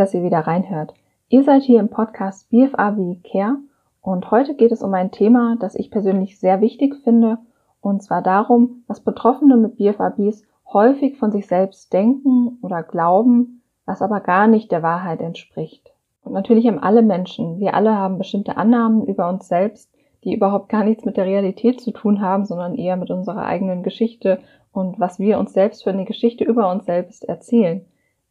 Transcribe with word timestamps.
dass 0.00 0.14
ihr 0.14 0.22
wieder 0.22 0.40
reinhört. 0.40 0.94
Ihr 1.28 1.44
seid 1.44 1.62
hier 1.62 1.78
im 1.78 1.90
Podcast 1.90 2.48
BFA 2.50 2.96
wie 2.96 3.20
Care 3.22 3.58
und 4.00 4.30
heute 4.30 4.54
geht 4.54 4.72
es 4.72 4.82
um 4.82 4.94
ein 4.94 5.10
Thema, 5.10 5.56
das 5.60 5.74
ich 5.74 5.90
persönlich 5.90 6.40
sehr 6.40 6.62
wichtig 6.62 6.96
finde 7.04 7.38
und 7.82 8.02
zwar 8.02 8.22
darum, 8.22 8.82
was 8.86 9.00
Betroffene 9.00 9.56
mit 9.56 9.76
BFABs 9.76 10.42
häufig 10.72 11.18
von 11.18 11.30
sich 11.30 11.46
selbst 11.46 11.92
denken 11.92 12.58
oder 12.62 12.82
glauben, 12.82 13.62
was 13.84 14.00
aber 14.00 14.20
gar 14.20 14.46
nicht 14.46 14.72
der 14.72 14.82
Wahrheit 14.82 15.20
entspricht. 15.20 15.92
Und 16.22 16.32
natürlich 16.32 16.66
haben 16.66 16.78
alle 16.78 17.02
Menschen, 17.02 17.60
wir 17.60 17.74
alle 17.74 17.94
haben 17.94 18.18
bestimmte 18.18 18.56
Annahmen 18.56 19.04
über 19.04 19.28
uns 19.28 19.48
selbst, 19.48 19.92
die 20.24 20.34
überhaupt 20.34 20.68
gar 20.70 20.84
nichts 20.84 21.04
mit 21.04 21.16
der 21.16 21.26
Realität 21.26 21.80
zu 21.80 21.90
tun 21.90 22.22
haben, 22.22 22.46
sondern 22.46 22.74
eher 22.74 22.96
mit 22.96 23.10
unserer 23.10 23.44
eigenen 23.44 23.82
Geschichte 23.82 24.38
und 24.72 24.98
was 24.98 25.18
wir 25.18 25.38
uns 25.38 25.52
selbst 25.52 25.84
für 25.84 25.90
eine 25.90 26.06
Geschichte 26.06 26.44
über 26.44 26.70
uns 26.70 26.86
selbst 26.86 27.24
erzählen. 27.24 27.84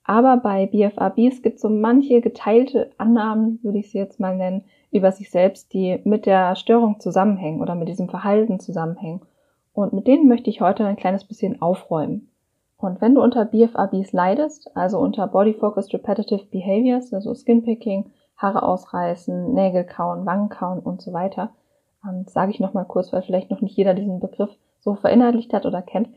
Aber 0.10 0.38
bei 0.38 0.66
BFABs 0.66 1.44
gibt 1.44 1.58
es 1.58 1.62
so 1.62 1.70
manche 1.70 2.20
geteilte 2.20 2.90
Annahmen, 2.98 3.60
würde 3.62 3.78
ich 3.78 3.92
sie 3.92 4.00
jetzt 4.00 4.20
mal 4.20 4.36
nennen, 4.36 4.64
über 4.90 5.12
sich 5.12 5.30
selbst, 5.30 5.72
die 5.72 6.02
mit 6.04 6.26
der 6.26 6.56
Störung 6.56 7.00
zusammenhängen 7.00 7.62
oder 7.62 7.76
mit 7.76 7.90
diesem 7.90 8.10
Verhalten 8.10 8.60
zusammenhängen. 8.60 9.22
Und 9.72 9.94
mit 9.94 10.08
denen 10.08 10.28
möchte 10.28 10.50
ich 10.50 10.62
heute 10.62 10.84
ein 10.84 10.96
kleines 10.96 11.26
bisschen 11.26 11.62
aufräumen. 11.62 12.32
Und 12.76 13.02
wenn 13.02 13.14
du 13.14 13.22
unter 13.22 13.46
BFABs 13.46 14.12
leidest, 14.12 14.76
also 14.76 14.98
unter 14.98 15.28
Body 15.28 15.54
Focused 15.54 15.94
Repetitive 15.94 16.46
Behaviors, 16.50 17.14
also 17.14 17.36
Skinpicking, 17.36 18.10
Haare 18.36 18.64
ausreißen, 18.64 19.54
Nägel 19.54 19.84
kauen, 19.84 20.26
Wangen 20.26 20.50
kauen 20.50 20.80
und 20.80 21.04
so 21.04 21.14
weiter, 21.14 21.52
ähm, 22.04 22.26
sage 22.26 22.50
ich 22.50 22.60
nochmal 22.60 22.86
kurz, 22.86 23.14
weil 23.14 23.22
vielleicht 23.22 23.52
noch 23.52 23.62
nicht 23.62 23.78
jeder 23.78 23.94
diesen 23.94 24.20
Begriff 24.20 24.50
so 24.80 24.96
verinnerlicht 24.96 25.54
hat 25.54 25.68
oder 25.68 25.84
kennt, 25.84 26.10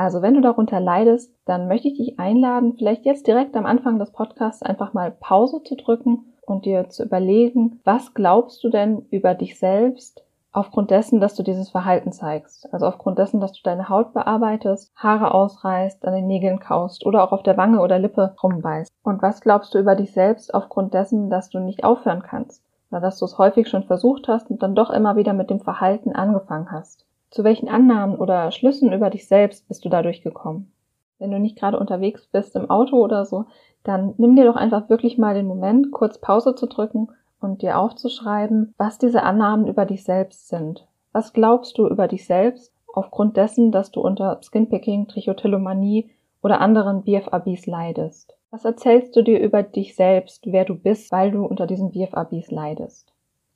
also 0.00 0.22
wenn 0.22 0.32
du 0.32 0.40
darunter 0.40 0.80
leidest, 0.80 1.30
dann 1.44 1.68
möchte 1.68 1.88
ich 1.88 1.98
dich 1.98 2.18
einladen, 2.18 2.74
vielleicht 2.78 3.04
jetzt 3.04 3.26
direkt 3.26 3.54
am 3.54 3.66
Anfang 3.66 3.98
des 3.98 4.12
Podcasts 4.12 4.62
einfach 4.62 4.94
mal 4.94 5.10
Pause 5.10 5.62
zu 5.62 5.76
drücken 5.76 6.32
und 6.46 6.64
dir 6.64 6.88
zu 6.88 7.04
überlegen, 7.04 7.80
was 7.84 8.14
glaubst 8.14 8.64
du 8.64 8.70
denn 8.70 9.06
über 9.10 9.34
dich 9.34 9.58
selbst 9.58 10.24
aufgrund 10.52 10.90
dessen, 10.90 11.20
dass 11.20 11.34
du 11.34 11.42
dieses 11.42 11.68
Verhalten 11.68 12.12
zeigst. 12.12 12.72
Also 12.72 12.86
aufgrund 12.86 13.18
dessen, 13.18 13.40
dass 13.40 13.52
du 13.52 13.60
deine 13.62 13.90
Haut 13.90 14.14
bearbeitest, 14.14 14.90
Haare 14.96 15.34
ausreißt, 15.34 16.02
an 16.06 16.14
den 16.14 16.26
Nägeln 16.26 16.60
kaust 16.60 17.04
oder 17.04 17.22
auch 17.22 17.32
auf 17.32 17.42
der 17.42 17.58
Wange 17.58 17.80
oder 17.80 17.98
Lippe 17.98 18.34
rumbeißt. 18.42 18.90
Und 19.02 19.20
was 19.20 19.42
glaubst 19.42 19.74
du 19.74 19.78
über 19.78 19.96
dich 19.96 20.12
selbst 20.12 20.54
aufgrund 20.54 20.94
dessen, 20.94 21.28
dass 21.28 21.50
du 21.50 21.60
nicht 21.60 21.84
aufhören 21.84 22.22
kannst? 22.22 22.64
Oder 22.90 23.02
dass 23.02 23.18
du 23.18 23.26
es 23.26 23.36
häufig 23.36 23.68
schon 23.68 23.84
versucht 23.84 24.28
hast 24.28 24.50
und 24.50 24.62
dann 24.62 24.74
doch 24.74 24.88
immer 24.88 25.16
wieder 25.16 25.34
mit 25.34 25.50
dem 25.50 25.60
Verhalten 25.60 26.12
angefangen 26.12 26.72
hast. 26.72 27.04
Zu 27.30 27.44
welchen 27.44 27.68
Annahmen 27.68 28.16
oder 28.16 28.50
Schlüssen 28.50 28.92
über 28.92 29.08
dich 29.08 29.28
selbst 29.28 29.68
bist 29.68 29.84
du 29.84 29.88
dadurch 29.88 30.22
gekommen? 30.22 30.72
Wenn 31.20 31.30
du 31.30 31.38
nicht 31.38 31.56
gerade 31.56 31.78
unterwegs 31.78 32.26
bist 32.26 32.56
im 32.56 32.68
Auto 32.68 32.96
oder 32.96 33.24
so, 33.24 33.44
dann 33.84 34.14
nimm 34.18 34.34
dir 34.34 34.44
doch 34.44 34.56
einfach 34.56 34.88
wirklich 34.88 35.16
mal 35.16 35.34
den 35.34 35.46
Moment, 35.46 35.92
kurz 35.92 36.18
Pause 36.18 36.54
zu 36.54 36.66
drücken 36.66 37.08
und 37.40 37.62
dir 37.62 37.78
aufzuschreiben, 37.78 38.74
was 38.78 38.98
diese 38.98 39.22
Annahmen 39.22 39.68
über 39.68 39.86
dich 39.86 40.02
selbst 40.02 40.48
sind. 40.48 40.86
Was 41.12 41.32
glaubst 41.32 41.78
du 41.78 41.86
über 41.88 42.08
dich 42.08 42.26
selbst 42.26 42.74
aufgrund 42.92 43.36
dessen, 43.36 43.70
dass 43.70 43.90
du 43.90 44.00
unter 44.00 44.40
Skinpicking, 44.42 45.06
Trichotillomanie 45.06 46.10
oder 46.42 46.60
anderen 46.60 47.04
BFABs 47.04 47.66
leidest? 47.66 48.36
Was 48.50 48.64
erzählst 48.64 49.14
du 49.14 49.22
dir 49.22 49.38
über 49.40 49.62
dich 49.62 49.94
selbst, 49.94 50.50
wer 50.50 50.64
du 50.64 50.74
bist, 50.74 51.12
weil 51.12 51.30
du 51.30 51.44
unter 51.44 51.66
diesen 51.66 51.92
BFABs 51.92 52.50
leidest? 52.50 53.09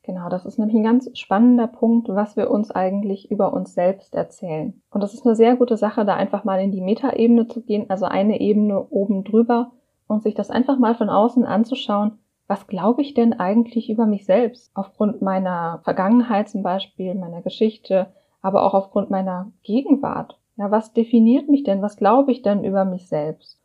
Genau, 0.07 0.29
das 0.29 0.45
ist 0.45 0.59
nämlich 0.59 0.77
ein 0.77 0.85
ganz 0.85 1.11
spannender 1.19 1.67
Punkt, 1.67 2.09
was 2.11 2.37
wir 2.37 2.51
uns 2.51 2.71
eigentlich 2.71 3.31
über 3.31 3.55
uns 3.55 3.73
selbst 3.73 4.15
erzählen. 4.15 4.83
Und 4.91 5.03
das 5.03 5.15
ist 5.15 5.25
eine 5.25 5.35
sehr 5.35 5.57
gute 5.57 5.79
Sache, 5.79 6.05
da 6.05 6.15
einfach 6.15 6.45
mal 6.45 6.61
in 6.61 6.73
die 6.73 6.83
Metaebene 6.83 7.47
zu 7.49 7.63
gehen, 7.63 7.89
also 7.89 8.05
eine 8.05 8.39
Ebene 8.39 8.87
oben 8.91 9.25
drüber 9.25 9.73
und 10.07 10.23
sich 10.23 10.35
das 10.35 10.51
einfach 10.51 10.79
mal 10.79 10.95
von 10.95 11.09
außen 11.09 11.47
anzuschauen. 11.47 12.19
Was 12.47 12.67
glaube 12.67 13.01
ich 13.01 13.15
denn 13.15 13.33
eigentlich 13.33 13.89
über 13.89 14.05
mich 14.05 14.27
selbst? 14.27 14.71
Aufgrund 14.75 15.23
meiner 15.23 15.81
Vergangenheit 15.85 16.51
zum 16.51 16.63
Beispiel, 16.63 17.15
meiner 17.15 17.41
Geschichte, 17.41 18.09
aber 18.43 18.65
auch 18.65 18.75
aufgrund 18.75 19.09
meiner 19.09 19.53
Gegenwart. 19.63 20.39
Ja, 20.57 20.71
was 20.71 20.93
definiert 20.93 21.49
mich 21.49 21.65
denn? 21.65 21.81
Was 21.81 21.97
glaube 21.97 22.31
ich 22.31 22.43
denn 22.43 22.63
über 22.63 22.85
mich 22.85 23.09
selbst? 23.09 23.59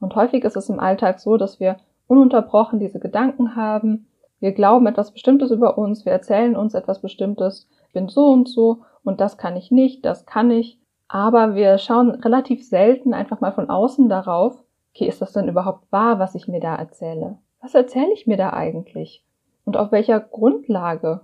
Und 0.00 0.16
häufig 0.16 0.42
ist 0.42 0.56
es 0.56 0.68
im 0.68 0.80
Alltag 0.80 1.20
so, 1.20 1.36
dass 1.36 1.60
wir 1.60 1.76
ununterbrochen 2.08 2.80
diese 2.80 2.98
Gedanken 2.98 3.54
haben, 3.54 4.08
wir 4.40 4.52
glauben 4.52 4.86
etwas 4.86 5.12
Bestimmtes 5.12 5.50
über 5.50 5.78
uns, 5.78 6.04
wir 6.04 6.12
erzählen 6.12 6.56
uns 6.56 6.74
etwas 6.74 7.00
Bestimmtes, 7.00 7.68
bin 7.92 8.08
so 8.08 8.28
und 8.28 8.48
so 8.48 8.82
und 9.02 9.20
das 9.20 9.38
kann 9.38 9.56
ich 9.56 9.70
nicht, 9.70 10.04
das 10.04 10.26
kann 10.26 10.50
ich. 10.50 10.78
Aber 11.08 11.54
wir 11.54 11.78
schauen 11.78 12.10
relativ 12.10 12.66
selten 12.66 13.14
einfach 13.14 13.40
mal 13.40 13.52
von 13.52 13.70
außen 13.70 14.08
darauf, 14.08 14.62
okay, 14.92 15.06
ist 15.06 15.22
das 15.22 15.32
denn 15.32 15.48
überhaupt 15.48 15.90
wahr, 15.92 16.18
was 16.18 16.34
ich 16.34 16.48
mir 16.48 16.60
da 16.60 16.74
erzähle? 16.74 17.38
Was 17.60 17.74
erzähle 17.74 18.12
ich 18.12 18.26
mir 18.26 18.36
da 18.36 18.52
eigentlich? 18.52 19.24
Und 19.64 19.76
auf 19.76 19.92
welcher 19.92 20.20
Grundlage? 20.20 21.22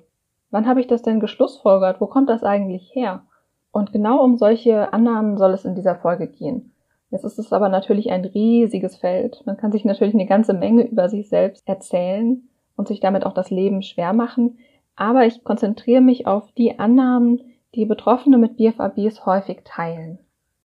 Wann 0.51 0.67
habe 0.67 0.81
ich 0.81 0.87
das 0.87 1.03
denn 1.03 1.21
geschlussfolgert? 1.21 2.01
Wo 2.01 2.07
kommt 2.07 2.31
das 2.31 2.43
eigentlich 2.43 2.95
her? 2.95 3.23
Und 3.73 3.93
genau 3.93 4.23
um 4.25 4.37
solche 4.37 4.93
Annahmen 4.93 5.37
soll 5.37 5.53
es 5.53 5.65
in 5.65 5.75
dieser 5.75 5.97
Folge 5.97 6.27
gehen. 6.27 6.73
Jetzt 7.11 7.25
ist 7.25 7.39
es 7.39 7.53
aber 7.53 7.69
natürlich 7.69 8.11
ein 8.11 8.25
riesiges 8.25 8.97
Feld. 8.97 9.43
Man 9.45 9.57
kann 9.57 9.73
sich 9.73 9.85
natürlich 9.85 10.15
eine 10.15 10.27
ganze 10.27 10.55
Menge 10.55 10.87
über 10.87 11.09
sich 11.09 11.29
selbst 11.29 11.69
erzählen 11.69 12.49
und 12.77 12.89
sich 12.89 13.01
damit 13.01 13.25
auch 13.25 13.35
das 13.35 13.51
Leben 13.51 13.83
schwer 13.83 14.13
machen. 14.13 14.59
Aber 14.97 15.27
ich 15.27 15.45
konzentriere 15.45 16.01
mich 16.01 16.27
auf 16.27 16.53
die 16.53 16.79
Annahmen, 16.79 17.41
die 17.75 17.87
Betroffene 17.87 18.39
mit 18.39 18.57
BFABs 18.57 19.27
häufig 19.27 19.61
teilen. 19.65 20.19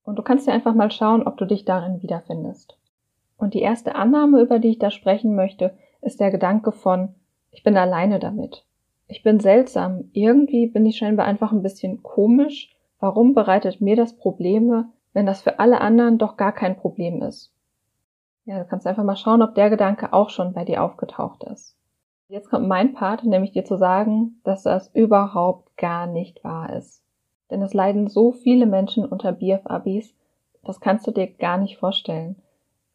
Und 0.03 0.17
du 0.17 0.23
kannst 0.23 0.47
dir 0.47 0.53
einfach 0.53 0.73
mal 0.73 0.91
schauen, 0.91 1.23
ob 1.23 1.37
du 1.37 1.45
dich 1.45 1.65
darin 1.65 2.01
wiederfindest. 2.01 2.77
Und 3.37 3.53
die 3.53 3.61
erste 3.61 3.95
Annahme, 3.95 4.41
über 4.41 4.59
die 4.59 4.69
ich 4.69 4.79
da 4.79 4.91
sprechen 4.91 5.35
möchte, 5.35 5.77
ist 6.01 6.19
der 6.19 6.31
Gedanke 6.31 6.71
von, 6.71 7.15
ich 7.51 7.63
bin 7.63 7.77
alleine 7.77 8.19
damit. 8.19 8.65
Ich 9.07 9.21
bin 9.21 9.39
seltsam. 9.39 10.09
Irgendwie 10.13 10.67
bin 10.67 10.85
ich 10.85 10.97
scheinbar 10.97 11.25
einfach 11.25 11.51
ein 11.51 11.61
bisschen 11.61 12.03
komisch. 12.03 12.75
Warum 12.99 13.33
bereitet 13.33 13.81
mir 13.81 13.95
das 13.95 14.15
Probleme, 14.15 14.89
wenn 15.13 15.25
das 15.25 15.41
für 15.41 15.59
alle 15.59 15.81
anderen 15.81 16.17
doch 16.17 16.37
gar 16.37 16.53
kein 16.53 16.77
Problem 16.77 17.21
ist? 17.21 17.53
Ja, 18.45 18.59
du 18.59 18.65
kannst 18.65 18.87
einfach 18.87 19.03
mal 19.03 19.15
schauen, 19.15 19.41
ob 19.41 19.55
der 19.55 19.69
Gedanke 19.69 20.13
auch 20.13 20.29
schon 20.29 20.53
bei 20.53 20.65
dir 20.65 20.83
aufgetaucht 20.83 21.43
ist. 21.43 21.77
Jetzt 22.33 22.49
kommt 22.49 22.67
mein 22.67 22.95
Part, 22.95 23.23
nämlich 23.25 23.51
dir 23.51 23.63
zu 23.63 23.77
sagen, 23.77 24.41
dass 24.43 24.63
das 24.63 24.89
überhaupt 24.95 25.77
gar 25.77 26.07
nicht 26.07 26.43
wahr 26.43 26.73
ist. 26.73 27.03
Denn 27.51 27.61
es 27.61 27.75
leiden 27.75 28.07
so 28.07 28.31
viele 28.31 28.65
Menschen 28.65 29.05
unter 29.05 29.33
BFABs, 29.33 30.15
das 30.63 30.79
kannst 30.79 31.05
du 31.05 31.11
dir 31.11 31.27
gar 31.27 31.59
nicht 31.59 31.77
vorstellen. 31.77 32.37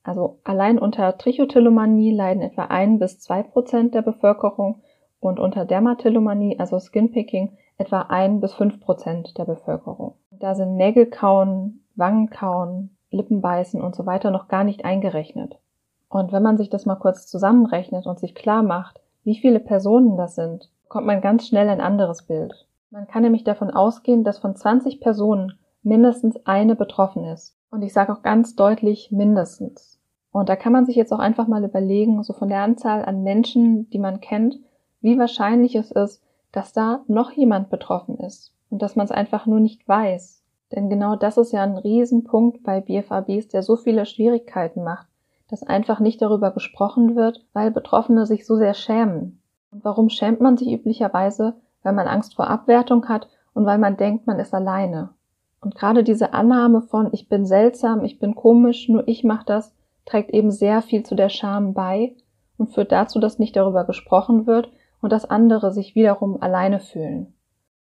Also 0.02 0.40
allein 0.42 0.76
unter 0.76 1.16
Trichotillomanie 1.16 2.12
leiden 2.12 2.42
etwa 2.42 2.64
ein 2.64 2.98
bis 2.98 3.20
zwei 3.20 3.44
Prozent 3.44 3.94
der 3.94 4.02
Bevölkerung 4.02 4.82
und 5.20 5.38
unter 5.38 5.64
Dermatillomanie, 5.64 6.58
also 6.58 6.80
Skinpicking, 6.80 7.56
etwa 7.76 8.06
ein 8.08 8.40
bis 8.40 8.54
fünf 8.54 8.80
Prozent 8.80 9.38
der 9.38 9.44
Bevölkerung. 9.44 10.14
Da 10.32 10.56
sind 10.56 10.74
Nägelkauen, 10.74 11.84
Wangenkauen, 11.94 12.96
Lippenbeißen 13.12 13.80
und 13.80 13.94
so 13.94 14.04
weiter 14.04 14.32
noch 14.32 14.48
gar 14.48 14.64
nicht 14.64 14.84
eingerechnet. 14.84 15.60
Und 16.08 16.32
wenn 16.32 16.42
man 16.42 16.56
sich 16.56 16.70
das 16.70 16.86
mal 16.86 16.96
kurz 16.96 17.28
zusammenrechnet 17.28 18.04
und 18.04 18.18
sich 18.18 18.34
klar 18.34 18.64
macht, 18.64 19.00
wie 19.24 19.36
viele 19.36 19.60
Personen 19.60 20.16
das 20.16 20.34
sind, 20.34 20.70
bekommt 20.84 21.06
man 21.06 21.20
ganz 21.20 21.46
schnell 21.46 21.68
ein 21.68 21.80
anderes 21.80 22.22
Bild. 22.22 22.66
Man 22.90 23.06
kann 23.06 23.22
nämlich 23.22 23.44
davon 23.44 23.70
ausgehen, 23.70 24.24
dass 24.24 24.38
von 24.38 24.56
20 24.56 25.00
Personen 25.00 25.58
mindestens 25.82 26.36
eine 26.46 26.74
betroffen 26.74 27.24
ist. 27.24 27.56
Und 27.70 27.82
ich 27.82 27.92
sage 27.92 28.12
auch 28.12 28.22
ganz 28.22 28.56
deutlich 28.56 29.10
mindestens. 29.10 29.98
Und 30.32 30.48
da 30.48 30.56
kann 30.56 30.72
man 30.72 30.86
sich 30.86 30.96
jetzt 30.96 31.12
auch 31.12 31.18
einfach 31.18 31.48
mal 31.48 31.64
überlegen, 31.64 32.22
so 32.22 32.32
von 32.32 32.48
der 32.48 32.62
Anzahl 32.62 33.04
an 33.04 33.22
Menschen, 33.22 33.90
die 33.90 33.98
man 33.98 34.20
kennt, 34.20 34.58
wie 35.00 35.18
wahrscheinlich 35.18 35.74
es 35.74 35.90
ist, 35.90 36.22
dass 36.52 36.72
da 36.72 37.04
noch 37.06 37.32
jemand 37.32 37.70
betroffen 37.70 38.18
ist 38.18 38.52
und 38.70 38.82
dass 38.82 38.96
man 38.96 39.04
es 39.04 39.12
einfach 39.12 39.46
nur 39.46 39.60
nicht 39.60 39.86
weiß. 39.86 40.42
Denn 40.72 40.90
genau 40.90 41.16
das 41.16 41.38
ist 41.38 41.52
ja 41.52 41.62
ein 41.62 41.76
Riesenpunkt 41.76 42.62
bei 42.62 42.80
BFABs, 42.80 43.48
der 43.48 43.62
so 43.62 43.76
viele 43.76 44.06
Schwierigkeiten 44.06 44.84
macht, 44.84 45.06
dass 45.48 45.62
einfach 45.62 45.98
nicht 45.98 46.20
darüber 46.20 46.50
gesprochen 46.50 47.16
wird, 47.16 47.44
weil 47.52 47.70
Betroffene 47.70 48.26
sich 48.26 48.46
so 48.46 48.56
sehr 48.56 48.74
schämen. 48.74 49.40
Und 49.70 49.84
warum 49.84 50.10
schämt 50.10 50.40
man 50.40 50.56
sich 50.56 50.70
üblicherweise? 50.70 51.54
Weil 51.82 51.94
man 51.94 52.06
Angst 52.06 52.34
vor 52.36 52.48
Abwertung 52.48 53.08
hat 53.08 53.28
und 53.54 53.64
weil 53.64 53.78
man 53.78 53.96
denkt, 53.96 54.26
man 54.26 54.38
ist 54.38 54.54
alleine. 54.54 55.10
Und 55.60 55.74
gerade 55.74 56.04
diese 56.04 56.34
Annahme 56.34 56.82
von 56.82 57.08
ich 57.12 57.28
bin 57.28 57.46
seltsam, 57.46 58.04
ich 58.04 58.18
bin 58.18 58.34
komisch, 58.34 58.88
nur 58.88 59.08
ich 59.08 59.24
mache 59.24 59.46
das, 59.46 59.74
trägt 60.04 60.30
eben 60.30 60.50
sehr 60.50 60.82
viel 60.82 61.02
zu 61.02 61.14
der 61.14 61.28
Scham 61.28 61.74
bei 61.74 62.14
und 62.58 62.68
führt 62.68 62.92
dazu, 62.92 63.18
dass 63.18 63.38
nicht 63.38 63.56
darüber 63.56 63.84
gesprochen 63.84 64.46
wird 64.46 64.70
und 65.00 65.12
dass 65.12 65.28
andere 65.28 65.72
sich 65.72 65.94
wiederum 65.94 66.40
alleine 66.42 66.80
fühlen. 66.80 67.34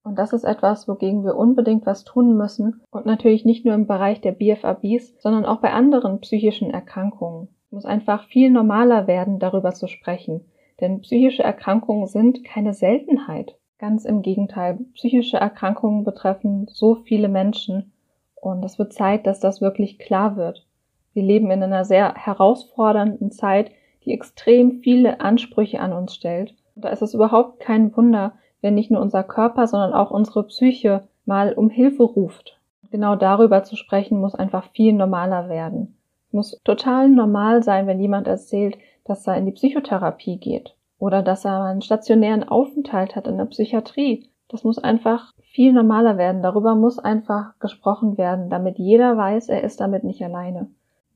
Und 0.02 0.18
das 0.18 0.32
ist 0.32 0.44
etwas, 0.44 0.86
wogegen 0.86 1.24
wir 1.24 1.36
unbedingt 1.36 1.84
was 1.84 2.04
tun 2.04 2.36
müssen 2.36 2.82
und 2.90 3.06
natürlich 3.06 3.44
nicht 3.44 3.64
nur 3.64 3.74
im 3.74 3.88
Bereich 3.88 4.20
der 4.20 4.32
BFABs, 4.32 5.20
sondern 5.20 5.44
auch 5.44 5.60
bei 5.60 5.72
anderen 5.72 6.20
psychischen 6.20 6.70
Erkrankungen 6.70 7.48
muss 7.70 7.84
einfach 7.84 8.24
viel 8.24 8.50
normaler 8.50 9.06
werden, 9.06 9.38
darüber 9.38 9.72
zu 9.72 9.86
sprechen. 9.88 10.42
Denn 10.80 11.00
psychische 11.00 11.42
Erkrankungen 11.42 12.06
sind 12.06 12.44
keine 12.44 12.74
Seltenheit. 12.74 13.56
Ganz 13.78 14.04
im 14.04 14.22
Gegenteil, 14.22 14.78
psychische 14.94 15.36
Erkrankungen 15.36 16.04
betreffen 16.04 16.66
so 16.68 16.94
viele 16.94 17.28
Menschen 17.28 17.92
und 18.34 18.64
es 18.64 18.78
wird 18.78 18.92
Zeit, 18.92 19.26
dass 19.26 19.40
das 19.40 19.60
wirklich 19.60 19.98
klar 19.98 20.36
wird. 20.36 20.66
Wir 21.12 21.22
leben 21.22 21.50
in 21.50 21.62
einer 21.62 21.84
sehr 21.84 22.14
herausfordernden 22.14 23.30
Zeit, 23.30 23.70
die 24.04 24.12
extrem 24.12 24.80
viele 24.80 25.20
Ansprüche 25.20 25.80
an 25.80 25.92
uns 25.92 26.14
stellt. 26.14 26.54
Und 26.74 26.84
da 26.84 26.90
ist 26.90 27.02
es 27.02 27.14
überhaupt 27.14 27.60
kein 27.60 27.94
Wunder, 27.96 28.32
wenn 28.60 28.74
nicht 28.74 28.90
nur 28.90 29.00
unser 29.00 29.24
Körper, 29.24 29.66
sondern 29.66 29.92
auch 29.92 30.10
unsere 30.10 30.44
Psyche 30.44 31.08
mal 31.24 31.52
um 31.54 31.70
Hilfe 31.70 32.04
ruft. 32.04 32.58
Genau 32.90 33.16
darüber 33.16 33.62
zu 33.64 33.76
sprechen, 33.76 34.20
muss 34.20 34.34
einfach 34.34 34.70
viel 34.72 34.92
normaler 34.92 35.48
werden. 35.48 35.96
Muss 36.30 36.60
total 36.64 37.08
normal 37.08 37.62
sein, 37.62 37.86
wenn 37.86 38.00
jemand 38.00 38.26
erzählt, 38.26 38.76
dass 39.04 39.26
er 39.26 39.36
in 39.36 39.46
die 39.46 39.52
Psychotherapie 39.52 40.38
geht 40.38 40.74
oder 40.98 41.22
dass 41.22 41.44
er 41.44 41.64
einen 41.64 41.82
stationären 41.82 42.44
Aufenthalt 42.44 43.16
hat 43.16 43.26
in 43.26 43.38
der 43.38 43.44
Psychiatrie. 43.46 44.28
Das 44.48 44.64
muss 44.64 44.78
einfach 44.78 45.32
viel 45.40 45.72
normaler 45.72 46.18
werden. 46.18 46.42
Darüber 46.42 46.74
muss 46.74 46.98
einfach 46.98 47.58
gesprochen 47.58 48.18
werden, 48.18 48.50
damit 48.50 48.78
jeder 48.78 49.16
weiß, 49.16 49.48
er 49.48 49.62
ist 49.64 49.80
damit 49.80 50.04
nicht 50.04 50.22
alleine. 50.22 50.68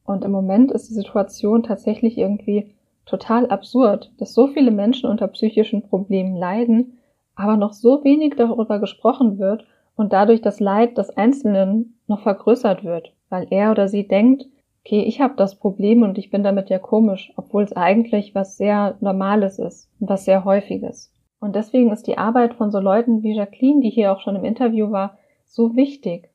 Und 0.05 0.25
im 0.25 0.33
Moment 0.33 0.73
ist 0.73 0.89
die 0.89 0.95
Situation 0.95 1.63
tatsächlich 1.63 2.19
irgendwie 2.19 2.75
total 3.07 3.47
absurd, 3.47 4.11
dass 4.19 4.35
so 4.35 4.47
viele 4.49 4.71
Menschen 4.71 5.09
unter 5.11 5.29
psychischen 5.29 5.83
Problemen 5.83 6.37
leiden, 6.37 6.99
aber 7.35 7.57
noch 7.57 7.73
so 7.73 8.03
wenig 8.05 8.35
darüber 8.37 8.79
gesprochen 8.79 9.39
wird 9.39 9.65
und 9.97 10.13
dadurch 10.13 10.41
das 10.41 10.61
Leid 10.61 10.99
des 10.99 11.11
Einzelnen 11.17 11.99
noch 12.07 12.21
vergrößert 12.21 12.85
wird, 12.85 13.13
weil 13.29 13.47
er 13.51 13.71
oder 13.71 13.89
sie 13.89 14.07
denkt, 14.07 14.47
okay, 14.85 15.03
ich 15.03 15.21
habe 15.21 15.35
das 15.37 15.57
Problem 15.57 16.03
und 16.03 16.19
ich 16.19 16.31
bin 16.31 16.43
damit 16.43 16.71
ja 16.71 16.79
komisch, 16.79 17.33
obwohl 17.37 17.63
es 17.63 17.73
eigentlich 17.73 18.35
was 18.35 18.57
sehr 18.57 18.97
Normales 19.01 19.59
ist 19.59 19.91
und 20.01 20.09
was 20.09 20.25
sehr 20.25 20.45
Häufiges. 20.45 21.13
Und 21.41 21.57
deswegen 21.57 21.91
ist 21.91 22.07
die 22.07 22.19
Arbeit 22.19 22.55
von 22.55 22.71
so 22.71 22.81
Leuten 22.81 23.23
wie 23.23 23.35
Jacqueline, 23.35 23.81
die 23.81 23.91
hier 23.91 24.13
auch 24.13 24.21
schon 24.21 24.37
im 24.37 24.45
Interview 24.45 24.91
war, 24.91 25.19
so 25.47 25.75
wichtig. 25.75 26.31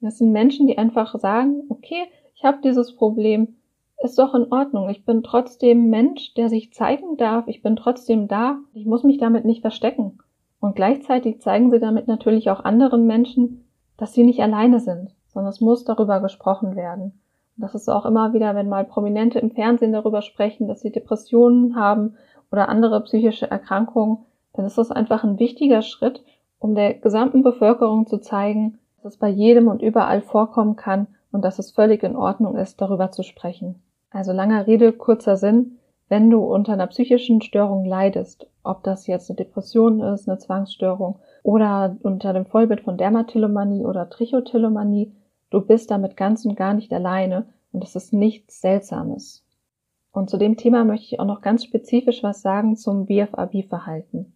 Das 0.00 0.18
sind 0.18 0.32
Menschen, 0.32 0.66
die 0.66 0.78
einfach 0.78 1.18
sagen, 1.18 1.62
okay, 1.68 2.04
ich 2.34 2.44
habe 2.44 2.58
dieses 2.62 2.96
Problem, 2.96 3.56
ist 4.02 4.18
doch 4.18 4.34
in 4.34 4.52
Ordnung. 4.52 4.90
Ich 4.90 5.04
bin 5.04 5.22
trotzdem 5.22 5.88
Mensch, 5.88 6.34
der 6.34 6.48
sich 6.48 6.72
zeigen 6.72 7.16
darf. 7.16 7.48
Ich 7.48 7.62
bin 7.62 7.76
trotzdem 7.76 8.28
da. 8.28 8.58
Ich 8.74 8.84
muss 8.84 9.04
mich 9.04 9.18
damit 9.18 9.44
nicht 9.46 9.62
verstecken. 9.62 10.18
Und 10.60 10.76
gleichzeitig 10.76 11.40
zeigen 11.40 11.70
sie 11.70 11.80
damit 11.80 12.06
natürlich 12.06 12.50
auch 12.50 12.64
anderen 12.64 13.06
Menschen, 13.06 13.64
dass 13.96 14.12
sie 14.12 14.24
nicht 14.24 14.40
alleine 14.40 14.80
sind, 14.80 15.14
sondern 15.28 15.50
es 15.50 15.60
muss 15.60 15.84
darüber 15.84 16.20
gesprochen 16.20 16.76
werden. 16.76 17.20
Das 17.56 17.74
ist 17.74 17.88
auch 17.88 18.04
immer 18.04 18.32
wieder, 18.34 18.54
wenn 18.54 18.68
mal 18.68 18.84
Prominente 18.84 19.38
im 19.38 19.50
Fernsehen 19.50 19.92
darüber 19.92 20.22
sprechen, 20.22 20.68
dass 20.68 20.80
sie 20.80 20.92
Depressionen 20.92 21.76
haben 21.76 22.16
oder 22.52 22.68
andere 22.68 23.00
psychische 23.02 23.50
Erkrankungen, 23.50 24.18
dann 24.52 24.66
ist 24.66 24.78
das 24.78 24.90
einfach 24.90 25.24
ein 25.24 25.38
wichtiger 25.38 25.82
Schritt, 25.82 26.22
um 26.58 26.74
der 26.74 26.94
gesamten 26.94 27.42
Bevölkerung 27.42 28.06
zu 28.06 28.18
zeigen, 28.18 28.78
dass 29.02 29.14
es 29.14 29.18
bei 29.18 29.28
jedem 29.28 29.68
und 29.68 29.82
überall 29.82 30.20
vorkommen 30.20 30.76
kann 30.76 31.06
und 31.32 31.44
dass 31.44 31.58
es 31.58 31.70
völlig 31.70 32.02
in 32.02 32.16
Ordnung 32.16 32.56
ist, 32.56 32.80
darüber 32.80 33.10
zu 33.10 33.22
sprechen. 33.22 33.82
Also 34.10 34.32
langer 34.32 34.66
Rede, 34.66 34.92
kurzer 34.92 35.36
Sinn, 35.36 35.78
wenn 36.08 36.30
du 36.30 36.40
unter 36.40 36.72
einer 36.72 36.86
psychischen 36.86 37.42
Störung 37.42 37.84
leidest, 37.84 38.48
ob 38.62 38.82
das 38.84 39.06
jetzt 39.06 39.30
eine 39.30 39.36
Depression 39.36 40.00
ist, 40.00 40.28
eine 40.28 40.38
Zwangsstörung 40.38 41.18
oder 41.42 41.96
unter 42.02 42.32
dem 42.32 42.46
Vollbild 42.46 42.82
von 42.82 42.96
Dermatillomanie 42.96 43.84
oder 43.84 44.08
Trichotillomanie, 44.08 45.12
Du 45.50 45.60
bist 45.60 45.90
damit 45.90 46.16
ganz 46.16 46.44
und 46.44 46.56
gar 46.56 46.74
nicht 46.74 46.92
alleine 46.92 47.46
und 47.72 47.84
es 47.84 47.96
ist 47.96 48.12
nichts 48.12 48.60
Seltsames. 48.60 49.44
Und 50.12 50.30
zu 50.30 50.38
dem 50.38 50.56
Thema 50.56 50.84
möchte 50.84 51.06
ich 51.06 51.20
auch 51.20 51.26
noch 51.26 51.42
ganz 51.42 51.64
spezifisch 51.64 52.22
was 52.22 52.42
sagen 52.42 52.76
zum 52.76 53.06
BFAB-Verhalten. 53.06 54.34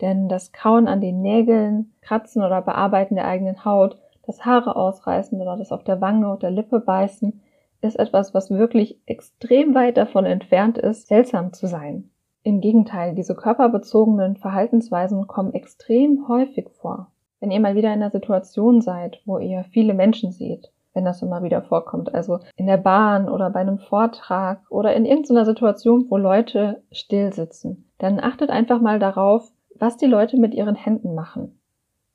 Denn 0.00 0.28
das 0.28 0.52
Kauen 0.52 0.88
an 0.88 1.00
den 1.00 1.22
Nägeln, 1.22 1.92
Kratzen 2.00 2.42
oder 2.42 2.60
Bearbeiten 2.60 3.14
der 3.14 3.26
eigenen 3.26 3.64
Haut, 3.64 3.98
das 4.26 4.44
Haare 4.44 4.76
ausreißen 4.76 5.40
oder 5.40 5.56
das 5.56 5.72
auf 5.72 5.84
der 5.84 6.00
Wange 6.00 6.32
oder 6.32 6.50
Lippe 6.50 6.80
beißen, 6.80 7.40
ist 7.80 7.98
etwas, 7.98 8.34
was 8.34 8.50
wirklich 8.50 9.00
extrem 9.06 9.74
weit 9.74 9.96
davon 9.96 10.24
entfernt 10.24 10.78
ist, 10.78 11.08
seltsam 11.08 11.52
zu 11.52 11.66
sein. 11.66 12.10
Im 12.44 12.60
Gegenteil, 12.60 13.14
diese 13.14 13.36
körperbezogenen 13.36 14.36
Verhaltensweisen 14.36 15.26
kommen 15.28 15.54
extrem 15.54 16.26
häufig 16.26 16.68
vor. 16.70 17.11
Wenn 17.42 17.50
ihr 17.50 17.58
mal 17.58 17.74
wieder 17.74 17.88
in 17.88 18.00
einer 18.00 18.12
Situation 18.12 18.82
seid, 18.82 19.20
wo 19.24 19.38
ihr 19.38 19.64
viele 19.64 19.94
Menschen 19.94 20.30
seht, 20.30 20.70
wenn 20.94 21.04
das 21.04 21.22
immer 21.22 21.42
wieder 21.42 21.60
vorkommt, 21.60 22.14
also 22.14 22.38
in 22.54 22.68
der 22.68 22.76
Bahn 22.76 23.28
oder 23.28 23.50
bei 23.50 23.58
einem 23.58 23.80
Vortrag 23.80 24.62
oder 24.70 24.94
in 24.94 25.04
irgendeiner 25.04 25.44
Situation, 25.44 26.06
wo 26.08 26.18
Leute 26.18 26.84
still 26.92 27.32
sitzen, 27.32 27.90
dann 27.98 28.20
achtet 28.20 28.50
einfach 28.50 28.80
mal 28.80 29.00
darauf, 29.00 29.50
was 29.74 29.96
die 29.96 30.06
Leute 30.06 30.36
mit 30.36 30.54
ihren 30.54 30.76
Händen 30.76 31.16
machen. 31.16 31.58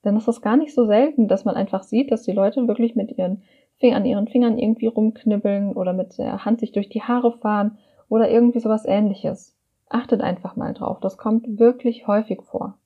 Denn 0.06 0.16
es 0.16 0.30
ist 0.30 0.42
gar 0.42 0.56
nicht 0.56 0.74
so 0.74 0.86
selten, 0.86 1.28
dass 1.28 1.44
man 1.44 1.56
einfach 1.56 1.84
sieht, 1.84 2.10
dass 2.10 2.24
die 2.24 2.32
Leute 2.32 2.66
wirklich 2.70 2.96
mit 2.96 3.18
ihren 3.18 3.44
Fingern, 3.80 4.06
ihren 4.06 4.30
Fingern 4.30 4.58
irgendwie 4.58 4.88
rumknibbeln 4.88 5.74
oder 5.74 5.92
mit 5.92 6.18
der 6.18 6.46
Hand 6.46 6.62
sich 6.62 6.72
durch 6.72 6.88
die 6.88 7.04
Haare 7.04 7.34
fahren 7.34 7.80
oder 8.08 8.30
irgendwie 8.30 8.62
sowas 8.62 8.86
ähnliches. 8.86 9.58
Achtet 9.90 10.22
einfach 10.22 10.56
mal 10.56 10.74
drauf. 10.74 11.02
Das 11.02 11.18
kommt 11.18 11.60
wirklich 11.60 12.08
häufig 12.08 12.44
vor. 12.44 12.78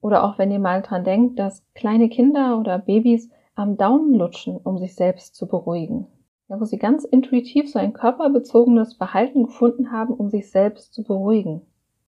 Oder 0.00 0.24
auch 0.24 0.38
wenn 0.38 0.50
ihr 0.50 0.58
mal 0.58 0.82
dran 0.82 1.04
denkt, 1.04 1.38
dass 1.38 1.64
kleine 1.74 2.08
Kinder 2.08 2.58
oder 2.58 2.78
Babys 2.78 3.30
am 3.54 3.76
Daumen 3.76 4.14
lutschen, 4.14 4.56
um 4.56 4.78
sich 4.78 4.94
selbst 4.94 5.34
zu 5.34 5.48
beruhigen. 5.48 6.06
Ja, 6.48 6.60
wo 6.60 6.64
sie 6.64 6.78
ganz 6.78 7.04
intuitiv 7.04 7.70
so 7.70 7.78
ein 7.78 7.92
körperbezogenes 7.92 8.94
Verhalten 8.94 9.44
gefunden 9.44 9.92
haben, 9.92 10.14
um 10.14 10.30
sich 10.30 10.50
selbst 10.50 10.94
zu 10.94 11.02
beruhigen. 11.02 11.62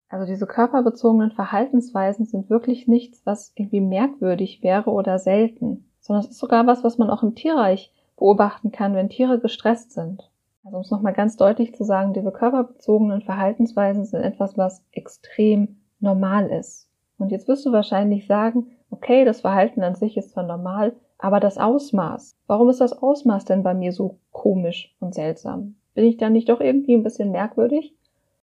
Also 0.08 0.26
diese 0.26 0.46
körperbezogenen 0.46 1.30
Verhaltensweisen 1.30 2.26
sind 2.26 2.50
wirklich 2.50 2.86
nichts, 2.88 3.24
was 3.24 3.52
irgendwie 3.54 3.80
merkwürdig 3.80 4.62
wäre 4.62 4.90
oder 4.90 5.18
selten, 5.18 5.88
sondern 6.00 6.24
es 6.24 6.30
ist 6.32 6.38
sogar 6.38 6.66
was, 6.66 6.84
was 6.84 6.98
man 6.98 7.10
auch 7.10 7.22
im 7.22 7.34
Tierreich 7.34 7.92
beobachten 8.16 8.72
kann, 8.72 8.94
wenn 8.94 9.08
Tiere 9.08 9.40
gestresst 9.40 9.92
sind. 9.92 10.30
Also 10.64 10.76
um 10.76 10.82
es 10.82 10.90
nochmal 10.90 11.14
ganz 11.14 11.36
deutlich 11.36 11.74
zu 11.74 11.84
sagen, 11.84 12.12
diese 12.12 12.32
körperbezogenen 12.32 13.22
Verhaltensweisen 13.22 14.04
sind 14.04 14.22
etwas, 14.22 14.58
was 14.58 14.84
extrem 14.92 15.80
normal 16.00 16.50
ist. 16.50 16.89
Und 17.20 17.30
jetzt 17.30 17.48
wirst 17.48 17.66
du 17.66 17.72
wahrscheinlich 17.72 18.26
sagen, 18.26 18.68
okay, 18.90 19.24
das 19.24 19.42
Verhalten 19.42 19.82
an 19.82 19.94
sich 19.94 20.16
ist 20.16 20.30
zwar 20.30 20.44
normal, 20.44 20.94
aber 21.18 21.38
das 21.38 21.58
Ausmaß. 21.58 22.36
Warum 22.46 22.70
ist 22.70 22.80
das 22.80 22.92
Ausmaß 22.92 23.44
denn 23.44 23.62
bei 23.62 23.74
mir 23.74 23.92
so 23.92 24.18
komisch 24.32 24.96
und 25.00 25.14
seltsam? 25.14 25.76
Bin 25.94 26.04
ich 26.04 26.16
da 26.16 26.30
nicht 26.30 26.48
doch 26.48 26.60
irgendwie 26.60 26.94
ein 26.94 27.02
bisschen 27.02 27.30
merkwürdig? 27.30 27.94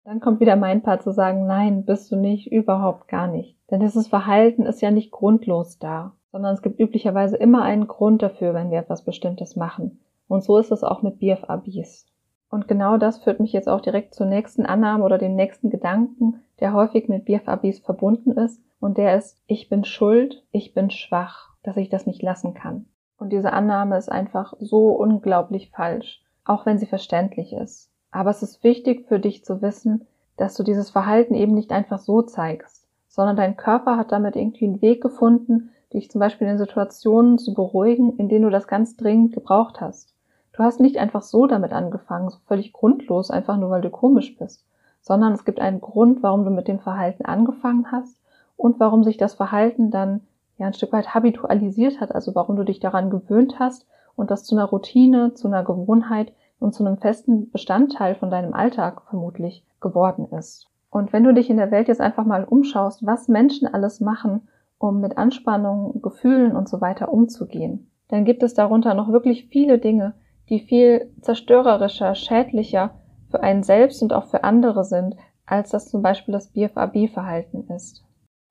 Dann 0.04 0.20
kommt 0.20 0.40
wieder 0.40 0.56
mein 0.56 0.84
Part 0.84 1.04
zu 1.04 1.12
sagen, 1.12 1.48
nein, 1.48 1.86
bist 1.86 2.12
du 2.12 2.16
nicht, 2.16 2.52
überhaupt 2.52 3.08
gar 3.08 3.28
nicht. 3.28 3.58
Denn 3.72 3.80
dieses 3.80 4.08
Verhalten 4.08 4.64
ist 4.64 4.82
ja 4.82 4.92
nicht 4.92 5.12
grundlos 5.12 5.80
da, 5.80 6.14
sondern 6.32 6.54
es 6.54 6.62
gibt 6.62 6.80
üblicherweise 6.80 7.38
immer 7.38 7.64
einen 7.64 7.88
Grund 7.88 8.22
dafür, 8.22 8.54
wenn 8.54 8.72
wir 8.72 8.80
etwas 8.80 9.04
Bestimmtes 9.04 9.56
machen. 9.56 10.00
Und 10.28 10.44
so 10.44 10.58
ist 10.58 10.72
es 10.72 10.84
auch 10.84 11.02
mit 11.02 11.20
BFABs. 11.20 12.08
Und 12.50 12.68
genau 12.68 12.98
das 12.98 13.18
führt 13.18 13.40
mich 13.40 13.54
jetzt 13.54 13.68
auch 13.68 13.82
direkt 13.82 14.14
zur 14.14 14.28
nächsten 14.28 14.66
Annahme 14.66 15.04
oder 15.04 15.18
dem 15.18 15.36
nächsten 15.36 15.70
Gedanken, 15.70 16.42
der 16.60 16.74
häufig 16.74 17.10
mit 17.10 17.26
BFABs 17.26 17.80
verbunden 17.80 18.32
ist. 18.32 18.62
Und 18.80 18.98
der 18.98 19.18
ist, 19.18 19.38
ich 19.48 19.70
bin 19.70 19.84
schuld, 19.84 20.44
ich 20.52 20.74
bin 20.74 20.90
schwach, 20.90 21.50
dass 21.64 21.78
ich 21.78 21.90
das 21.90 22.06
nicht 22.06 22.22
lassen 22.22 22.54
kann. 22.54 22.86
Und 23.18 23.30
diese 23.32 23.54
Annahme 23.54 23.98
ist 23.98 24.12
einfach 24.12 24.54
so 24.60 24.90
unglaublich 24.90 25.72
falsch, 25.72 26.22
auch 26.44 26.66
wenn 26.66 26.78
sie 26.78 26.86
verständlich 26.86 27.54
ist. 27.54 27.90
Aber 28.12 28.30
es 28.30 28.44
ist 28.44 28.64
wichtig 28.64 29.08
für 29.08 29.20
dich 29.20 29.44
zu 29.44 29.62
wissen, 29.62 30.08
dass 30.38 30.56
du 30.56 30.64
dieses 30.64 30.90
Verhalten 30.90 31.34
eben 31.34 31.54
nicht 31.54 31.72
einfach 31.72 32.00
so 32.00 32.22
zeigst, 32.22 32.88
sondern 33.08 33.38
dein 33.38 33.58
Körper 33.58 33.98
hat 33.98 34.12
damit 34.12 34.36
irgendwie 34.36 34.66
einen 34.66 34.82
Weg 34.82 35.02
gefunden, 35.02 35.72
dich 35.94 36.12
zum 36.12 36.20
Beispiel 36.20 36.48
in 36.48 36.58
Situationen 36.58 37.38
zu 37.38 37.54
beruhigen, 37.54 38.18
in 38.18 38.28
denen 38.28 38.44
du 38.44 38.50
das 38.50 38.68
ganz 38.68 38.98
dringend 38.98 39.34
gebraucht 39.34 39.80
hast. 39.80 40.14
Du 40.52 40.64
hast 40.64 40.80
nicht 40.80 40.98
einfach 40.98 41.22
so 41.22 41.48
damit 41.48 41.74
angefangen, 41.74 42.30
so 42.30 42.38
völlig 42.46 42.74
grundlos, 42.74 43.32
einfach 43.32 43.58
nur 43.58 43.70
weil 43.70 43.82
du 43.82 43.90
komisch 43.90 44.38
bist, 44.38 44.66
sondern 45.02 45.34
es 45.34 45.46
gibt 45.46 45.60
einen 45.60 45.82
Grund, 45.82 46.24
warum 46.24 46.44
du 46.44 46.52
mit 46.52 46.68
dem 46.68 46.80
Verhalten 46.80 47.26
angefangen 47.26 47.92
hast 47.92 48.18
und 48.58 48.80
warum 48.80 49.04
sich 49.04 49.18
das 49.18 49.36
Verhalten 49.36 49.92
dann 49.92 50.22
ja 50.58 50.68
ein 50.68 50.74
Stück 50.74 50.94
weit 50.94 51.14
habitualisiert 51.14 52.00
hat, 52.00 52.14
also 52.14 52.36
warum 52.36 52.56
du 52.56 52.64
dich 52.64 52.80
daran 52.80 53.10
gewöhnt 53.10 53.60
hast 53.60 53.88
und 54.16 54.32
das 54.32 54.44
zu 54.44 54.56
einer 54.56 54.66
Routine, 54.66 55.34
zu 55.34 55.48
einer 55.48 55.64
Gewohnheit 55.64 56.34
und 56.60 56.74
zu 56.74 56.86
einem 56.86 56.98
festen 56.98 57.52
Bestandteil 57.52 58.16
von 58.16 58.32
deinem 58.32 58.54
Alltag 58.54 59.02
vermutlich 59.10 59.66
geworden 59.82 60.28
ist. 60.32 60.68
Und 60.90 61.12
wenn 61.12 61.24
du 61.24 61.34
dich 61.34 61.50
in 61.50 61.58
der 61.58 61.72
Welt 61.72 61.90
jetzt 61.90 62.00
einfach 62.00 62.26
mal 62.26 62.46
umschaust, 62.46 63.06
was 63.06 63.28
Menschen 63.28 63.68
alles 63.68 64.00
machen, 64.00 64.48
um 64.78 65.02
mit 65.02 65.18
Anspannung, 65.18 66.02
Gefühlen 66.02 66.56
und 66.56 66.70
so 66.70 66.80
weiter 66.80 67.12
umzugehen, 67.12 67.92
dann 68.08 68.24
gibt 68.24 68.44
es 68.44 68.54
darunter 68.54 68.94
noch 68.94 69.12
wirklich 69.12 69.48
viele 69.50 69.80
Dinge, 69.80 70.14
die 70.50 70.60
viel 70.60 71.12
zerstörerischer, 71.22 72.16
schädlicher 72.16 72.92
für 73.30 73.42
einen 73.42 73.64
selbst 73.64 74.02
und 74.02 74.14
auch 74.14 74.26
für 74.26 74.44
andere 74.44 74.86
sind, 74.86 75.18
als 75.46 75.72
das 75.72 75.90
zum 75.90 76.02
Beispiel 76.02 76.32
das 76.32 76.48
BFAB-Verhalten 76.48 77.68
ist. 77.76 78.05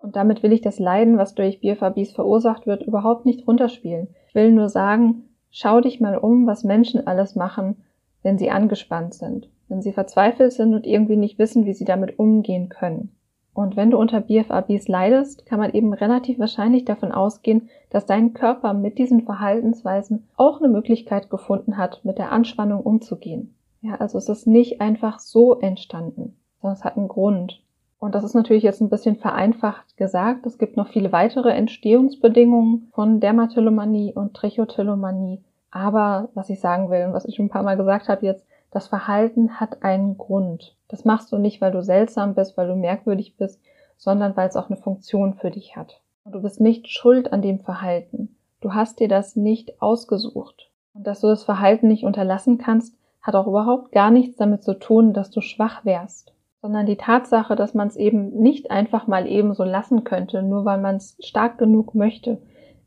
Und 0.04 0.16
damit 0.16 0.42
will 0.42 0.52
ich 0.52 0.60
das 0.60 0.78
Leiden, 0.78 1.16
was 1.16 1.34
durch 1.34 1.62
BFABs 1.62 2.12
verursacht 2.12 2.66
wird, 2.66 2.82
überhaupt 2.82 3.24
nicht 3.24 3.48
runterspielen. 3.48 4.08
Ich 4.28 4.34
will 4.34 4.52
nur 4.52 4.68
sagen, 4.68 5.30
schau 5.50 5.80
dich 5.80 5.98
mal 5.98 6.18
um, 6.18 6.46
was 6.46 6.62
Menschen 6.62 7.06
alles 7.06 7.36
machen, 7.36 7.76
wenn 8.22 8.36
sie 8.36 8.50
angespannt 8.50 9.14
sind, 9.14 9.48
wenn 9.68 9.80
sie 9.80 9.94
verzweifelt 9.94 10.52
sind 10.52 10.74
und 10.74 10.86
irgendwie 10.86 11.16
nicht 11.16 11.38
wissen, 11.38 11.64
wie 11.64 11.72
sie 11.72 11.86
damit 11.86 12.18
umgehen 12.18 12.68
können. 12.68 13.16
Und 13.54 13.76
wenn 13.76 13.90
du 13.90 13.96
unter 13.96 14.20
BFABs 14.20 14.88
leidest, 14.88 15.46
kann 15.46 15.58
man 15.58 15.72
eben 15.72 15.94
relativ 15.94 16.38
wahrscheinlich 16.38 16.84
davon 16.84 17.10
ausgehen, 17.10 17.70
dass 17.88 18.04
dein 18.04 18.34
Körper 18.34 18.74
mit 18.74 18.98
diesen 18.98 19.22
Verhaltensweisen 19.22 20.28
auch 20.36 20.60
eine 20.60 20.68
Möglichkeit 20.68 21.30
gefunden 21.30 21.78
hat, 21.78 22.04
mit 22.04 22.18
der 22.18 22.30
Anspannung 22.30 22.82
umzugehen. 22.82 23.56
Ja, 23.80 23.94
also 23.94 24.18
es 24.18 24.28
ist 24.28 24.46
nicht 24.46 24.82
einfach 24.82 25.18
so 25.18 25.58
entstanden, 25.60 26.36
sondern 26.60 26.76
es 26.76 26.84
hat 26.84 26.98
einen 26.98 27.08
Grund. 27.08 27.63
Und 28.04 28.14
das 28.14 28.22
ist 28.22 28.34
natürlich 28.34 28.62
jetzt 28.62 28.82
ein 28.82 28.90
bisschen 28.90 29.16
vereinfacht 29.16 29.96
gesagt. 29.96 30.44
Es 30.44 30.58
gibt 30.58 30.76
noch 30.76 30.88
viele 30.88 31.10
weitere 31.10 31.52
Entstehungsbedingungen 31.52 32.90
von 32.92 33.18
Dermatillomanie 33.18 34.12
und 34.12 34.34
Trichotillomanie. 34.34 35.42
Aber 35.70 36.28
was 36.34 36.50
ich 36.50 36.60
sagen 36.60 36.90
will 36.90 37.06
und 37.06 37.14
was 37.14 37.24
ich 37.24 37.36
schon 37.36 37.46
ein 37.46 37.50
paar 37.50 37.62
Mal 37.62 37.78
gesagt 37.78 38.10
habe 38.10 38.26
jetzt, 38.26 38.46
das 38.70 38.88
Verhalten 38.88 39.58
hat 39.58 39.82
einen 39.82 40.18
Grund. 40.18 40.76
Das 40.88 41.06
machst 41.06 41.32
du 41.32 41.38
nicht, 41.38 41.62
weil 41.62 41.72
du 41.72 41.82
seltsam 41.82 42.34
bist, 42.34 42.58
weil 42.58 42.68
du 42.68 42.76
merkwürdig 42.76 43.38
bist, 43.38 43.58
sondern 43.96 44.36
weil 44.36 44.50
es 44.50 44.56
auch 44.56 44.68
eine 44.68 44.76
Funktion 44.76 45.32
für 45.32 45.50
dich 45.50 45.74
hat. 45.74 46.02
Und 46.24 46.34
du 46.34 46.42
bist 46.42 46.60
nicht 46.60 46.90
schuld 46.90 47.32
an 47.32 47.40
dem 47.40 47.60
Verhalten. 47.60 48.36
Du 48.60 48.74
hast 48.74 49.00
dir 49.00 49.08
das 49.08 49.34
nicht 49.34 49.80
ausgesucht. 49.80 50.68
Und 50.92 51.06
dass 51.06 51.22
du 51.22 51.28
das 51.28 51.42
Verhalten 51.42 51.88
nicht 51.88 52.04
unterlassen 52.04 52.58
kannst, 52.58 52.98
hat 53.22 53.34
auch 53.34 53.46
überhaupt 53.46 53.92
gar 53.92 54.10
nichts 54.10 54.36
damit 54.36 54.62
zu 54.62 54.74
tun, 54.78 55.14
dass 55.14 55.30
du 55.30 55.40
schwach 55.40 55.86
wärst, 55.86 56.33
sondern 56.64 56.86
die 56.86 56.96
Tatsache, 56.96 57.56
dass 57.56 57.74
man 57.74 57.88
es 57.88 57.96
eben 57.96 58.30
nicht 58.38 58.70
einfach 58.70 59.06
mal 59.06 59.26
eben 59.26 59.52
so 59.52 59.64
lassen 59.64 60.02
könnte, 60.02 60.42
nur 60.42 60.64
weil 60.64 60.80
man 60.80 60.96
es 60.96 61.14
stark 61.20 61.58
genug 61.58 61.94
möchte, 61.94 62.40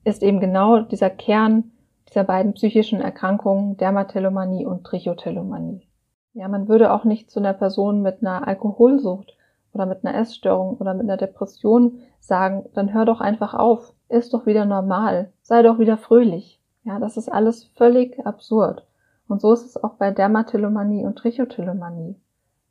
ist 0.04 0.24
eben 0.24 0.40
genau 0.40 0.80
dieser 0.80 1.12
Kern 1.12 1.74
dieser 2.10 2.24
beiden 2.24 2.54
psychischen 2.54 3.02
Erkrankungen, 3.02 3.78
Dermatillomanie 3.78 4.66
und 4.66 4.84
Trichotillomanie. 4.84 5.88
Ja, 6.34 6.48
man 6.48 6.68
würde 6.68 6.92
auch 6.92 7.04
nicht 7.04 7.30
zu 7.30 7.40
einer 7.40 7.54
Person 7.54 8.02
mit 8.02 8.24
einer 8.24 8.48
Alkoholsucht 8.48 9.38
oder 9.74 9.86
mit 9.86 10.04
einer 10.04 10.18
Essstörung 10.18 10.78
oder 10.78 10.96
mit 10.96 11.04
einer 11.04 11.18
Depression 11.18 12.00
sagen, 12.20 12.66
dann 12.74 12.96
hör 12.96 13.06
doch 13.06 13.22
einfach 13.22 13.54
auf, 13.54 13.94
ist 14.10 14.34
doch 14.34 14.48
wieder 14.48 14.66
normal, 14.66 15.32
sei 15.44 15.62
doch 15.62 15.78
wieder 15.78 15.98
fröhlich. 15.98 16.60
Ja, 16.84 16.98
das 16.98 17.16
ist 17.16 17.32
alles 17.32 17.66
völlig 17.76 18.26
absurd. 18.26 18.88
Und 19.28 19.40
so 19.40 19.54
ist 19.54 19.66
es 19.68 19.84
auch 19.84 19.98
bei 19.98 20.10
Dermatillomanie 20.10 21.06
und 21.06 21.20
Trichotillomanie. 21.20 22.16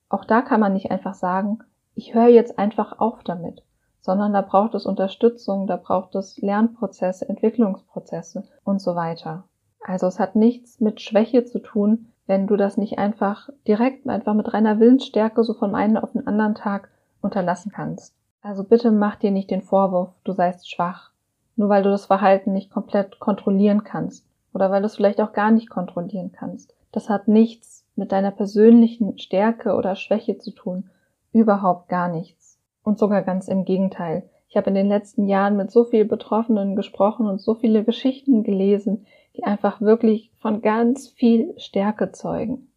Auch 0.08 0.24
da 0.24 0.42
kann 0.42 0.60
man 0.60 0.72
nicht 0.72 0.90
einfach 0.90 1.14
sagen, 1.14 1.60
ich 1.94 2.14
höre 2.14 2.28
jetzt 2.28 2.58
einfach 2.58 2.98
auf 2.98 3.24
damit, 3.24 3.62
sondern 4.00 4.32
da 4.32 4.40
braucht 4.40 4.74
es 4.74 4.86
Unterstützung, 4.86 5.66
da 5.66 5.76
braucht 5.76 6.14
es 6.14 6.38
Lernprozesse, 6.38 7.28
Entwicklungsprozesse 7.28 8.44
und 8.64 8.80
so 8.80 8.94
weiter. 8.94 9.44
Also 9.80 10.06
es 10.06 10.18
hat 10.20 10.36
nichts 10.36 10.80
mit 10.80 11.00
Schwäche 11.00 11.44
zu 11.44 11.58
tun, 11.58 12.12
wenn 12.26 12.46
du 12.46 12.56
das 12.56 12.76
nicht 12.76 12.98
einfach 12.98 13.48
direkt, 13.66 14.08
einfach 14.08 14.34
mit 14.34 14.52
reiner 14.52 14.80
Willensstärke 14.80 15.44
so 15.44 15.54
von 15.54 15.74
einem 15.74 15.96
auf 15.96 16.12
den 16.12 16.26
anderen 16.26 16.54
Tag 16.54 16.90
unterlassen 17.20 17.72
kannst. 17.72 18.14
Also 18.42 18.64
bitte 18.64 18.90
mach 18.90 19.16
dir 19.16 19.30
nicht 19.30 19.50
den 19.50 19.62
Vorwurf, 19.62 20.10
du 20.24 20.32
seist 20.32 20.70
schwach, 20.70 21.12
nur 21.56 21.68
weil 21.68 21.82
du 21.82 21.90
das 21.90 22.06
Verhalten 22.06 22.52
nicht 22.52 22.70
komplett 22.70 23.18
kontrollieren 23.18 23.84
kannst 23.84 24.28
oder 24.52 24.70
weil 24.70 24.82
du 24.82 24.86
es 24.86 24.96
vielleicht 24.96 25.20
auch 25.20 25.32
gar 25.32 25.50
nicht 25.50 25.70
kontrollieren 25.70 26.32
kannst. 26.32 26.74
Das 26.92 27.08
hat 27.08 27.28
nichts 27.28 27.85
mit 27.96 28.12
deiner 28.12 28.30
persönlichen 28.30 29.18
Stärke 29.18 29.74
oder 29.74 29.96
Schwäche 29.96 30.38
zu 30.38 30.52
tun, 30.52 30.90
überhaupt 31.32 31.88
gar 31.88 32.08
nichts. 32.08 32.58
Und 32.82 32.98
sogar 32.98 33.22
ganz 33.22 33.48
im 33.48 33.64
Gegenteil. 33.64 34.28
Ich 34.48 34.56
habe 34.56 34.68
in 34.68 34.74
den 34.74 34.88
letzten 34.88 35.26
Jahren 35.26 35.56
mit 35.56 35.70
so 35.70 35.84
vielen 35.84 36.08
Betroffenen 36.08 36.76
gesprochen 36.76 37.26
und 37.26 37.40
so 37.40 37.54
viele 37.54 37.82
Geschichten 37.82 38.44
gelesen, 38.44 39.06
die 39.36 39.44
einfach 39.44 39.80
wirklich 39.80 40.30
von 40.38 40.62
ganz 40.62 41.08
viel 41.08 41.52
Stärke 41.58 42.12
zeugen. 42.12 42.68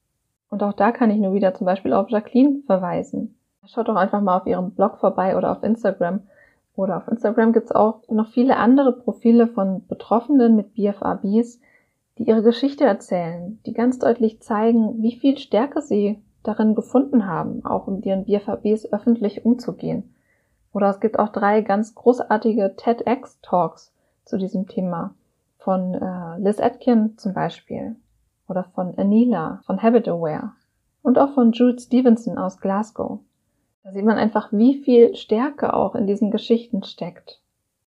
Und 0.49 0.63
auch 0.63 0.73
da 0.73 0.91
kann 0.91 1.11
ich 1.11 1.19
nur 1.19 1.33
wieder 1.33 1.53
zum 1.53 1.65
Beispiel 1.65 1.93
auf 1.93 2.09
Jacqueline 2.09 2.63
verweisen. 2.65 3.37
Schaut 3.65 3.87
doch 3.87 3.95
einfach 3.95 4.21
mal 4.21 4.37
auf 4.37 4.47
ihrem 4.47 4.71
Blog 4.71 4.97
vorbei 4.97 5.37
oder 5.37 5.51
auf 5.51 5.63
Instagram. 5.63 6.21
Oder 6.75 6.97
auf 6.97 7.07
Instagram 7.07 7.53
gibt's 7.53 7.71
auch 7.71 8.01
noch 8.09 8.29
viele 8.29 8.57
andere 8.57 8.93
Profile 8.93 9.47
von 9.47 9.85
Betroffenen 9.87 10.55
mit 10.55 10.73
BFABs, 10.73 11.59
die 12.19 12.27
ihre 12.27 12.43
Geschichte 12.43 12.83
erzählen, 12.83 13.59
die 13.65 13.73
ganz 13.73 13.97
deutlich 13.97 14.41
zeigen, 14.41 15.01
wie 15.01 15.15
viel 15.15 15.37
Stärke 15.37 15.81
sie 15.81 16.21
darin 16.43 16.75
gefunden 16.75 17.25
haben, 17.25 17.65
auch 17.65 17.87
mit 17.87 18.05
ihren 18.05 18.25
BFABs 18.25 18.91
öffentlich 18.91 19.45
umzugehen. 19.45 20.13
Oder 20.73 20.89
es 20.89 20.99
gibt 20.99 21.17
auch 21.17 21.29
drei 21.29 21.61
ganz 21.61 21.95
großartige 21.95 22.75
TEDx-Talks 22.75 23.93
zu 24.25 24.37
diesem 24.37 24.67
Thema 24.67 25.15
von 25.57 25.93
äh, 25.93 26.37
Liz 26.39 26.59
Atkin 26.59 27.17
zum 27.17 27.33
Beispiel 27.33 27.95
oder 28.47 28.65
von 28.75 28.97
Anila 28.97 29.61
von 29.65 29.81
Habit 29.81 30.07
Aware 30.07 30.51
und 31.01 31.17
auch 31.17 31.33
von 31.33 31.53
Jude 31.53 31.79
Stevenson 31.79 32.37
aus 32.37 32.59
Glasgow. 32.59 33.19
Da 33.83 33.91
sieht 33.91 34.05
man 34.05 34.17
einfach, 34.17 34.51
wie 34.51 34.75
viel 34.75 35.15
Stärke 35.15 35.73
auch 35.73 35.95
in 35.95 36.05
diesen 36.05 36.31
Geschichten 36.31 36.83
steckt. 36.83 37.41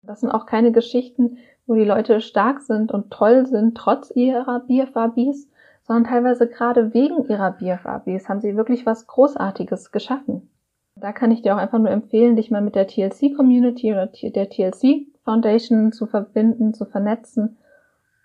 Das 0.03 0.21
sind 0.21 0.31
auch 0.31 0.45
keine 0.45 0.71
Geschichten, 0.71 1.37
wo 1.69 1.75
die 1.75 1.85
Leute 1.85 2.19
stark 2.19 2.61
sind 2.61 2.91
und 2.91 3.11
toll 3.11 3.45
sind, 3.45 3.77
trotz 3.77 4.11
ihrer 4.15 4.61
BFABs, 4.61 5.47
sondern 5.83 6.03
teilweise 6.03 6.47
gerade 6.47 6.93
wegen 6.95 7.25
ihrer 7.29 7.51
BFABs 7.51 8.27
haben 8.27 8.41
sie 8.41 8.57
wirklich 8.57 8.87
was 8.87 9.05
Großartiges 9.05 9.91
geschaffen. 9.91 10.49
Da 10.95 11.13
kann 11.13 11.31
ich 11.31 11.43
dir 11.43 11.53
auch 11.53 11.59
einfach 11.59 11.77
nur 11.77 11.91
empfehlen, 11.91 12.35
dich 12.35 12.49
mal 12.49 12.61
mit 12.61 12.75
der 12.75 12.87
TLC-Community 12.87 13.91
oder 13.91 14.07
der 14.07 14.49
TLC 14.49 15.07
Foundation 15.23 15.91
zu 15.91 16.07
verbinden, 16.07 16.73
zu 16.73 16.85
vernetzen 16.85 17.57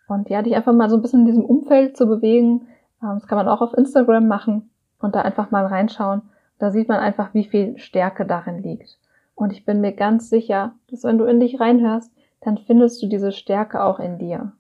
und 0.08 0.30
ja, 0.30 0.40
dich 0.40 0.56
einfach 0.56 0.72
mal 0.72 0.88
so 0.88 0.96
ein 0.96 1.02
bisschen 1.02 1.20
in 1.20 1.26
diesem 1.26 1.44
Umfeld 1.44 1.96
zu 1.96 2.06
bewegen. 2.06 2.66
Ähm, 3.02 3.18
das 3.18 3.26
kann 3.26 3.36
man 3.36 3.48
auch 3.48 3.60
auf 3.60 3.74
Instagram 3.76 4.26
machen 4.26 4.70
und 5.00 5.14
da 5.14 5.20
einfach 5.20 5.50
mal 5.50 5.66
reinschauen. 5.66 6.22
Da 6.58 6.70
sieht 6.70 6.88
man 6.88 6.98
einfach, 6.98 7.34
wie 7.34 7.44
viel 7.44 7.76
Stärke 7.78 8.24
darin 8.24 8.62
liegt. 8.62 8.98
Und 9.34 9.52
ich 9.52 9.66
bin 9.66 9.80
mir 9.80 9.92
ganz 9.92 10.30
sicher, 10.30 10.72
dass 10.90 11.04
wenn 11.04 11.18
du 11.18 11.24
in 11.24 11.40
dich 11.40 11.60
reinhörst, 11.60 12.10
dann 12.44 12.58
findest 12.58 13.02
du 13.02 13.06
diese 13.06 13.32
Stärke 13.32 13.82
auch 13.82 13.98
in 13.98 14.18
dir. 14.18 14.52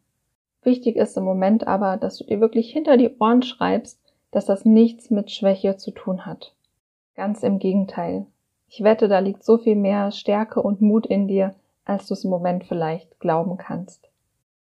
Wichtig 0.62 0.96
ist 0.96 1.16
im 1.18 1.24
Moment 1.24 1.66
aber, 1.66 1.98
dass 1.98 2.16
du 2.16 2.24
dir 2.24 2.40
wirklich 2.40 2.72
hinter 2.72 2.96
die 2.96 3.14
Ohren 3.18 3.42
schreibst, 3.42 4.00
dass 4.30 4.46
das 4.46 4.64
nichts 4.64 5.10
mit 5.10 5.30
Schwäche 5.30 5.76
zu 5.76 5.90
tun 5.90 6.24
hat. 6.24 6.54
Ganz 7.14 7.42
im 7.42 7.58
Gegenteil. 7.58 8.26
Ich 8.68 8.82
wette, 8.82 9.06
da 9.06 9.18
liegt 9.18 9.44
so 9.44 9.58
viel 9.58 9.76
mehr 9.76 10.10
Stärke 10.10 10.62
und 10.62 10.80
Mut 10.80 11.06
in 11.06 11.28
dir, 11.28 11.54
als 11.84 12.06
du 12.06 12.14
es 12.14 12.24
im 12.24 12.30
Moment 12.30 12.64
vielleicht 12.64 13.20
glauben 13.20 13.58
kannst. 13.58 14.08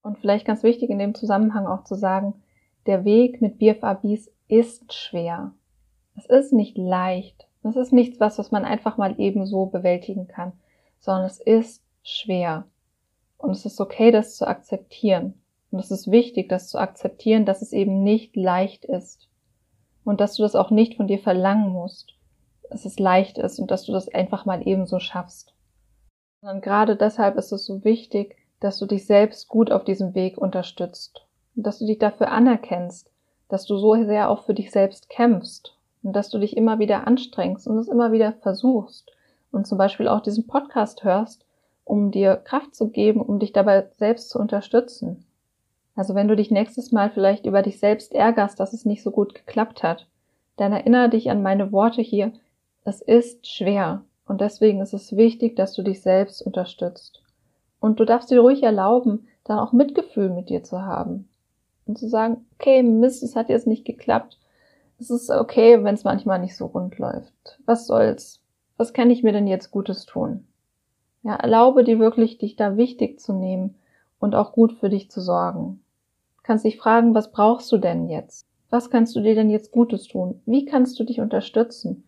Und 0.04 0.20
vielleicht 0.20 0.46
ganz 0.46 0.62
wichtig 0.62 0.90
in 0.90 1.00
dem 1.00 1.16
Zusammenhang 1.16 1.66
auch 1.66 1.86
zu 1.86 1.96
sagen, 1.96 2.34
der 2.86 3.06
Weg 3.06 3.42
mit 3.42 3.58
BFABs 3.58 4.30
ist 4.50 4.94
schwer. 4.94 5.54
Es 6.16 6.26
ist 6.26 6.52
nicht 6.52 6.78
leicht. 6.78 7.48
Es 7.64 7.76
ist 7.76 7.94
nichts, 7.94 8.20
was, 8.20 8.38
was 8.38 8.52
man 8.52 8.66
einfach 8.66 8.98
mal 8.98 9.20
eben 9.20 9.46
so 9.46 9.66
bewältigen 9.66 10.28
kann, 10.28 10.54
sondern 11.00 11.26
es 11.26 11.40
ist 11.40 11.84
schwer. 12.04 12.66
Und 13.38 13.52
es 13.52 13.66
ist 13.66 13.80
okay, 13.80 14.12
das 14.12 14.36
zu 14.36 14.48
akzeptieren. 14.48 15.42
Und 15.72 15.80
es 15.80 15.92
ist 15.92 16.10
wichtig, 16.10 16.50
das 16.50 16.70
zu 16.70 16.78
akzeptieren, 16.78 17.46
dass 17.46 17.62
es 17.62 17.74
eben 17.74 18.04
nicht 18.04 18.36
leicht 18.36 18.86
ist. 18.86 19.30
Und 20.04 20.22
dass 20.22 20.36
du 20.36 20.44
das 20.44 20.56
auch 20.56 20.72
nicht 20.72 20.96
von 20.96 21.08
dir 21.08 21.20
verlangen 21.20 21.70
musst, 21.70 22.16
dass 22.70 22.86
es 22.86 23.00
leicht 23.00 23.38
ist 23.38 23.60
und 23.60 23.72
dass 23.72 23.84
du 23.84 23.92
das 23.92 24.08
einfach 24.10 24.46
mal 24.46 24.66
eben 24.66 24.86
so 24.86 25.00
schaffst. 25.00 25.54
Und 26.42 26.62
gerade 26.62 26.96
deshalb 26.96 27.36
ist 27.38 27.52
es 27.52 27.66
so 27.66 27.84
wichtig, 27.84 28.36
dass 28.60 28.80
du 28.80 28.86
dich 28.86 29.06
selbst 29.06 29.48
gut 29.48 29.72
auf 29.72 29.84
diesem 29.84 30.16
Weg 30.16 30.38
unterstützt. 30.38 31.26
Und 31.56 31.64
dass 31.64 31.80
du 31.80 31.86
dich 31.86 31.98
dafür 31.98 32.32
anerkennst, 32.32 33.12
dass 33.50 33.66
du 33.66 33.78
so 33.78 33.96
sehr 34.06 34.30
auch 34.30 34.44
für 34.44 34.54
dich 34.54 34.72
selbst 34.72 35.10
kämpfst 35.10 35.76
und 36.04 36.14
dass 36.14 36.30
du 36.30 36.40
dich 36.40 36.56
immer 36.56 36.80
wieder 36.80 37.08
anstrengst 37.08 37.68
und 37.68 37.78
es 37.78 37.88
immer 37.88 38.12
wieder 38.12 38.34
versuchst 38.42 39.12
und 39.52 39.66
zum 39.68 39.78
Beispiel 39.78 40.08
auch 40.08 40.22
diesen 40.22 40.48
Podcast 40.48 41.04
hörst, 41.04 41.46
um 41.88 42.12
dir 42.12 42.36
Kraft 42.36 42.76
zu 42.76 42.90
geben, 42.90 43.22
um 43.22 43.40
dich 43.40 43.54
dabei 43.54 43.88
selbst 43.98 44.30
zu 44.30 44.40
unterstützen. 44.40 45.26
Also 45.96 46.16
wenn 46.16 46.28
du 46.28 46.36
dich 46.36 46.52
nächstes 46.52 46.92
Mal 46.92 47.10
vielleicht 47.10 47.46
über 47.46 47.62
dich 47.62 47.80
selbst 47.80 48.14
ärgerst, 48.14 48.60
dass 48.60 48.74
es 48.74 48.86
nicht 48.86 49.04
so 49.04 49.12
gut 49.12 49.34
geklappt 49.34 49.84
hat, 49.84 50.08
dann 50.56 50.72
erinnere 50.72 51.10
dich 51.10 51.30
an 51.30 51.42
meine 51.42 51.72
Worte 51.72 52.02
hier. 52.02 52.34
Es 52.84 53.02
ist 53.02 53.48
schwer 53.48 54.04
und 54.26 54.42
deswegen 54.42 54.82
ist 54.82 54.94
es 54.94 55.16
wichtig, 55.16 55.56
dass 55.56 55.74
du 55.74 55.82
dich 55.82 56.02
selbst 56.02 56.42
unterstützt. 56.42 57.24
Und 57.80 58.00
du 58.00 58.06
darfst 58.06 58.30
dir 58.30 58.40
ruhig 58.40 58.64
erlauben, 58.64 59.28
dann 59.44 59.60
auch 59.60 59.74
Mitgefühl 59.74 60.30
mit 60.30 60.50
dir 60.50 60.64
zu 60.64 60.82
haben 60.82 61.28
und 61.86 61.98
zu 61.98 62.08
sagen, 62.08 62.46
okay, 62.56 62.84
Mist, 62.84 63.24
es 63.24 63.36
hat 63.36 63.50
jetzt 63.50 63.68
nicht 63.68 63.86
geklappt 63.86 64.38
es 65.00 65.10
ist 65.10 65.30
okay, 65.30 65.84
wenn 65.84 65.94
es 65.94 66.04
manchmal 66.04 66.40
nicht 66.40 66.56
so 66.56 66.66
rund 66.66 66.98
läuft. 66.98 67.60
Was 67.66 67.86
soll's? 67.86 68.40
Was 68.78 68.94
kann 68.94 69.10
ich 69.10 69.24
mir 69.24 69.32
denn 69.32 69.48
jetzt 69.48 69.72
Gutes 69.72 70.06
tun? 70.06 70.48
Ja, 71.24 71.36
erlaube 71.36 71.84
dir 71.84 72.00
wirklich, 72.00 72.38
dich 72.38 72.56
da 72.56 72.78
wichtig 72.78 73.20
zu 73.20 73.34
nehmen 73.34 73.76
und 74.20 74.36
auch 74.36 74.52
gut 74.52 74.74
für 74.74 74.90
dich 74.90 75.12
zu 75.12 75.22
sorgen. 75.22 75.82
Du 76.38 76.44
kannst 76.44 76.66
dich 76.66 76.78
fragen, 76.78 77.14
was 77.14 77.32
brauchst 77.32 77.72
du 77.72 77.78
denn 77.78 78.10
jetzt? 78.10 78.48
Was 78.70 78.90
kannst 78.90 79.16
du 79.16 79.22
dir 79.22 79.36
denn 79.36 79.50
jetzt 79.50 79.72
Gutes 79.72 80.08
tun? 80.08 80.42
Wie 80.46 80.66
kannst 80.66 81.00
du 81.00 81.04
dich 81.04 81.20
unterstützen? 81.20 82.04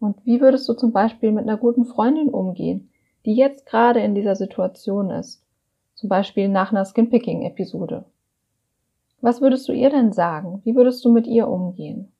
Und 0.00 0.16
wie 0.24 0.40
würdest 0.40 0.68
du 0.68 0.74
zum 0.74 0.92
Beispiel 0.92 1.32
mit 1.32 1.44
einer 1.44 1.56
guten 1.56 1.84
Freundin 1.84 2.28
umgehen, 2.28 2.90
die 3.24 3.34
jetzt 3.34 3.66
gerade 3.66 4.00
in 4.00 4.14
dieser 4.14 4.36
Situation 4.36 5.10
ist? 5.10 5.42
Zum 5.94 6.08
Beispiel 6.08 6.48
nach 6.48 6.72
einer 6.72 6.84
Skinpicking-Episode. 6.84 8.04
Was 9.20 9.40
würdest 9.40 9.68
du 9.68 9.72
ihr 9.72 9.90
denn 9.90 10.12
sagen? 10.12 10.60
Wie 10.64 10.74
würdest 10.74 11.04
du 11.04 11.10
mit 11.10 11.26
ihr 11.26 11.48
umgehen? 11.48 12.12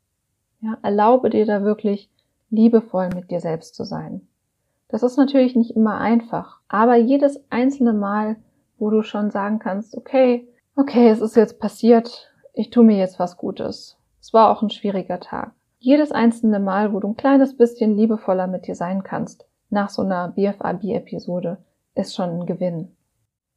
Ja, 0.61 0.79
erlaube 0.83 1.29
dir 1.29 1.45
da 1.45 1.63
wirklich 1.63 2.09
liebevoll 2.51 3.11
mit 3.15 3.31
dir 3.31 3.41
selbst 3.41 3.75
zu 3.75 3.85
sein. 3.85 4.27
Das 4.95 5.03
ist 5.03 5.17
natürlich 5.17 5.57
nicht 5.57 5.75
immer 5.75 5.99
einfach, 5.99 6.61
aber 6.69 6.95
jedes 6.95 7.43
einzelne 7.51 7.93
Mal, 7.93 8.37
wo 8.79 8.91
du 8.91 9.03
schon 9.03 9.33
sagen 9.33 9.59
kannst, 9.59 9.97
okay, 9.97 10.47
okay, 10.77 11.09
es 11.09 11.21
ist 11.21 11.35
jetzt 11.35 11.59
passiert, 11.59 12.33
ich 12.53 12.71
tue 12.71 12.85
mir 12.85 12.97
jetzt 12.97 13.19
was 13.19 13.37
Gutes. 13.37 13.99
Es 14.21 14.33
war 14.33 14.53
auch 14.53 14.63
ein 14.63 14.71
schwieriger 14.71 15.19
Tag. 15.19 15.51
Jedes 15.81 16.13
einzelne 16.13 16.61
Mal, 16.61 16.93
wo 16.93 17.01
du 17.01 17.09
ein 17.09 17.17
kleines 17.17 17.57
bisschen 17.57 17.97
liebevoller 17.97 18.47
mit 18.47 18.69
dir 18.69 18.77
sein 18.77 19.03
kannst, 19.03 19.45
nach 19.69 19.91
so 19.91 20.03
einer 20.03 20.29
BFAB-Episode, 20.29 21.59
ist 21.97 22.15
schon 22.15 22.31
ein 22.31 22.47
Gewinn. 22.47 22.95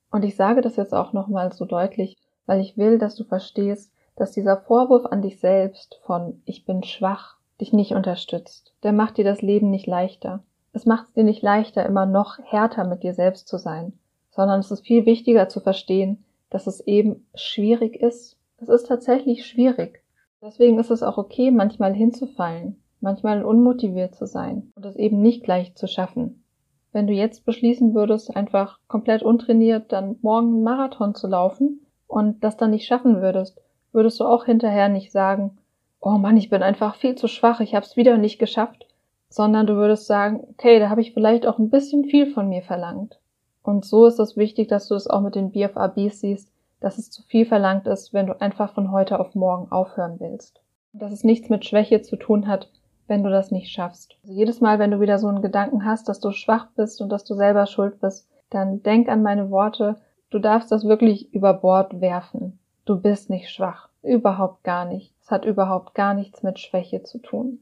Und 0.10 0.25
ich 0.25 0.36
sage 0.36 0.62
das 0.62 0.75
jetzt 0.75 0.96
auch 0.96 1.13
nochmal 1.13 1.53
so 1.53 1.65
deutlich, 1.65 2.17
weil 2.48 2.62
ich 2.62 2.77
will, 2.77 2.98
dass 2.98 3.15
du 3.15 3.24
verstehst, 3.24 3.94
dass 4.15 4.32
dieser 4.32 4.58
Vorwurf 4.58 5.06
an 5.06 5.22
dich 5.22 5.39
selbst 5.39 6.01
von 6.03 6.41
ich 6.46 6.65
bin 6.65 6.82
schwach 6.82 7.36
dich 7.62 7.74
nicht 7.74 7.91
unterstützt. 7.91 8.74
Der 8.82 8.91
macht 8.91 9.17
dir 9.17 9.24
das 9.24 9.44
Leben 9.44 9.70
nicht 9.70 9.86
leichter. 9.86 10.44
Es 10.77 10.86
macht 10.86 11.07
es 11.07 11.13
dir 11.13 11.24
nicht 11.24 11.41
leichter, 11.41 11.84
immer 11.88 12.05
noch 12.05 12.38
härter 12.38 12.84
mit 12.84 13.01
dir 13.01 13.15
selbst 13.15 13.48
zu 13.48 13.57
sein, 13.57 13.93
sondern 14.29 14.60
es 14.60 14.69
ist 14.69 14.86
viel 14.86 15.07
wichtiger 15.07 15.50
zu 15.50 15.60
verstehen, 15.60 16.24
dass 16.51 16.67
es 16.67 16.81
eben 16.81 17.25
schwierig 17.34 17.96
ist. 17.96 18.38
Es 18.57 18.69
ist 18.69 18.86
tatsächlich 18.86 19.48
schwierig. 19.48 20.03
Deswegen 20.39 20.77
ist 20.77 20.91
es 20.91 21.01
auch 21.01 21.17
okay, 21.17 21.50
manchmal 21.50 21.96
hinzufallen, 21.96 22.79
manchmal 23.01 23.43
unmotiviert 23.43 24.13
zu 24.13 24.27
sein 24.27 24.72
und 24.75 24.86
es 24.86 24.96
eben 24.98 25.19
nicht 25.19 25.43
gleich 25.43 25.74
zu 25.74 25.88
schaffen. 25.88 26.43
Wenn 26.91 27.07
du 27.07 27.13
jetzt 27.13 27.43
beschließen 27.43 27.96
würdest, 27.96 28.36
einfach 28.36 28.77
komplett 28.88 29.24
untrainiert 29.24 29.91
dann 29.91 30.17
morgen 30.22 30.50
einen 30.50 30.63
Marathon 30.63 31.15
zu 31.15 31.25
laufen 31.25 31.88
und 32.05 32.43
das 32.43 32.55
dann 32.55 32.69
nicht 32.69 32.86
schaffen 32.86 33.19
würdest, 33.24 33.60
würdest 33.93 34.19
du 34.19 34.25
auch 34.25 34.46
hinterher 34.46 34.89
nicht 34.89 35.12
sagen, 35.12 35.57
oh 36.00 36.19
Mann, 36.19 36.38
ich 36.38 36.51
bin 36.51 36.62
einfach 36.62 36.98
viel 36.98 37.15
zu 37.15 37.27
schwach, 37.27 37.62
ich 37.62 37.74
habe 37.74 37.84
es 37.84 37.98
wieder 37.98 38.19
nicht 38.19 38.38
geschafft, 38.38 38.87
sondern 39.29 39.67
du 39.67 39.75
würdest 39.75 40.07
sagen, 40.07 40.46
okay, 40.51 40.79
da 40.79 40.89
habe 40.89 41.01
ich 41.01 41.13
vielleicht 41.13 41.46
auch 41.46 41.60
ein 41.60 41.69
bisschen 41.69 42.05
viel 42.05 42.31
von 42.31 42.50
mir 42.50 42.62
verlangt. 42.62 43.19
Und 43.63 43.86
so 43.86 44.05
ist 44.05 44.19
es 44.19 44.38
wichtig, 44.38 44.69
dass 44.69 44.88
du 44.88 44.96
es 44.96 45.10
auch 45.10 45.22
mit 45.22 45.36
den 45.36 45.51
BFABs 45.51 46.22
siehst, 46.22 46.51
dass 46.79 46.98
es 46.98 47.12
zu 47.12 47.24
viel 47.24 47.46
verlangt 47.46 47.88
ist, 47.88 48.13
wenn 48.13 48.27
du 48.27 48.39
einfach 48.39 48.74
von 48.74 48.91
heute 48.91 49.19
auf 49.19 49.36
morgen 49.36 49.72
aufhören 49.72 50.19
willst. 50.19 50.62
Und 50.93 51.01
dass 51.01 51.12
es 51.12 51.24
nichts 51.24 51.50
mit 51.50 51.65
Schwäche 51.65 52.01
zu 52.01 52.15
tun 52.15 52.48
hat, 52.48 52.69
wenn 53.07 53.24
du 53.24 53.29
das 53.29 53.51
nicht 53.51 53.72
schaffst. 53.72 54.17
Also 54.22 54.34
jedes 54.34 54.62
Mal, 54.62 54.79
wenn 54.79 54.91
du 54.91 55.00
wieder 55.00 55.17
so 55.17 55.27
einen 55.27 55.41
Gedanken 55.41 55.86
hast, 55.86 56.07
dass 56.07 56.19
du 56.19 56.31
schwach 56.31 56.67
bist 56.75 57.01
und 57.01 57.10
dass 57.10 57.24
du 57.24 57.34
selber 57.34 57.65
schuld 57.65 58.00
bist, 58.00 58.29
dann 58.50 58.84
denk 58.84 59.10
an 59.10 59.24
meine 59.24 59.50
Worte, 59.50 59.98
du 60.29 60.39
darfst 60.39 60.72
das 60.72 60.86
wirklich 60.86 61.34
über 61.34 61.53
Bord 61.53 62.00
werfen. 62.00 62.60
Du 62.86 63.00
bist 63.00 63.29
nicht 63.29 63.50
schwach. 63.50 63.89
Überhaupt 64.01 64.63
gar 64.63 64.86
nicht. 64.86 65.13
Es 65.22 65.29
hat 65.29 65.43
überhaupt 65.43 65.93
gar 65.93 66.13
nichts 66.13 66.43
mit 66.43 66.60
Schwäche 66.60 67.03
zu 67.03 67.17
tun. 67.17 67.60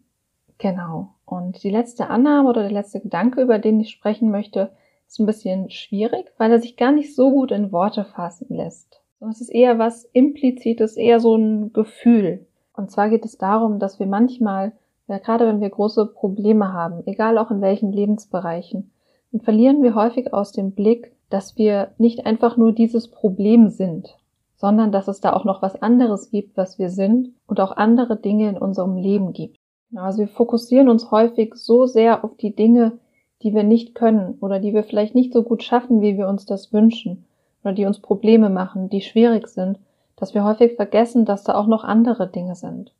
Genau. 0.57 1.09
Und 1.25 1.63
die 1.63 1.69
letzte 1.69 2.09
Annahme 2.09 2.49
oder 2.49 2.61
der 2.61 2.71
letzte 2.71 3.01
Gedanke, 3.01 3.41
über 3.41 3.59
den 3.59 3.79
ich 3.79 3.89
sprechen 3.89 4.31
möchte, 4.31 4.71
ist 5.07 5.19
ein 5.19 5.25
bisschen 5.25 5.69
schwierig, 5.69 6.31
weil 6.37 6.51
er 6.51 6.59
sich 6.59 6.77
gar 6.77 6.91
nicht 6.91 7.15
so 7.15 7.31
gut 7.31 7.51
in 7.51 7.71
Worte 7.71 8.05
fassen 8.05 8.47
lässt. 8.49 9.01
Es 9.29 9.41
ist 9.41 9.49
eher 9.49 9.79
was 9.79 10.03
implizites, 10.13 10.97
eher 10.97 11.19
so 11.19 11.35
ein 11.35 11.73
Gefühl. 11.73 12.45
Und 12.73 12.91
zwar 12.91 13.09
geht 13.09 13.25
es 13.25 13.37
darum, 13.37 13.79
dass 13.79 13.99
wir 13.99 14.05
manchmal, 14.05 14.73
ja, 15.07 15.17
gerade 15.17 15.47
wenn 15.47 15.61
wir 15.61 15.69
große 15.69 16.05
Probleme 16.07 16.73
haben, 16.73 17.01
egal 17.05 17.37
auch 17.37 17.49
in 17.49 17.61
welchen 17.61 17.91
Lebensbereichen, 17.91 18.91
dann 19.31 19.41
verlieren 19.41 19.81
wir 19.81 19.95
häufig 19.95 20.33
aus 20.33 20.51
dem 20.51 20.71
Blick, 20.71 21.15
dass 21.29 21.57
wir 21.57 21.91
nicht 21.97 22.25
einfach 22.25 22.57
nur 22.57 22.71
dieses 22.71 23.09
Problem 23.09 23.69
sind, 23.69 24.15
sondern 24.55 24.91
dass 24.91 25.07
es 25.07 25.21
da 25.21 25.33
auch 25.33 25.45
noch 25.45 25.61
was 25.61 25.81
anderes 25.81 26.29
gibt, 26.29 26.55
was 26.55 26.77
wir 26.77 26.89
sind 26.89 27.33
und 27.47 27.59
auch 27.59 27.75
andere 27.75 28.17
Dinge 28.17 28.49
in 28.49 28.57
unserem 28.57 28.95
Leben 28.95 29.33
gibt. 29.33 29.57
Also 29.97 30.19
wir 30.19 30.27
fokussieren 30.27 30.89
uns 30.89 31.11
häufig 31.11 31.55
so 31.55 31.85
sehr 31.85 32.23
auf 32.23 32.35
die 32.37 32.55
Dinge, 32.55 32.99
die 33.41 33.53
wir 33.53 33.63
nicht 33.63 33.95
können 33.95 34.37
oder 34.41 34.59
die 34.59 34.73
wir 34.73 34.83
vielleicht 34.83 35.15
nicht 35.15 35.33
so 35.33 35.43
gut 35.43 35.63
schaffen, 35.63 36.01
wie 36.01 36.17
wir 36.17 36.27
uns 36.27 36.45
das 36.45 36.73
wünschen 36.73 37.25
oder 37.63 37.73
die 37.73 37.85
uns 37.85 37.99
Probleme 37.99 38.49
machen, 38.49 38.89
die 38.89 39.01
schwierig 39.01 39.47
sind, 39.47 39.79
dass 40.15 40.33
wir 40.33 40.43
häufig 40.43 40.75
vergessen, 40.75 41.25
dass 41.25 41.43
da 41.43 41.55
auch 41.55 41.67
noch 41.67 41.83
andere 41.83 42.27
Dinge 42.27 42.55
sind. 42.55 42.93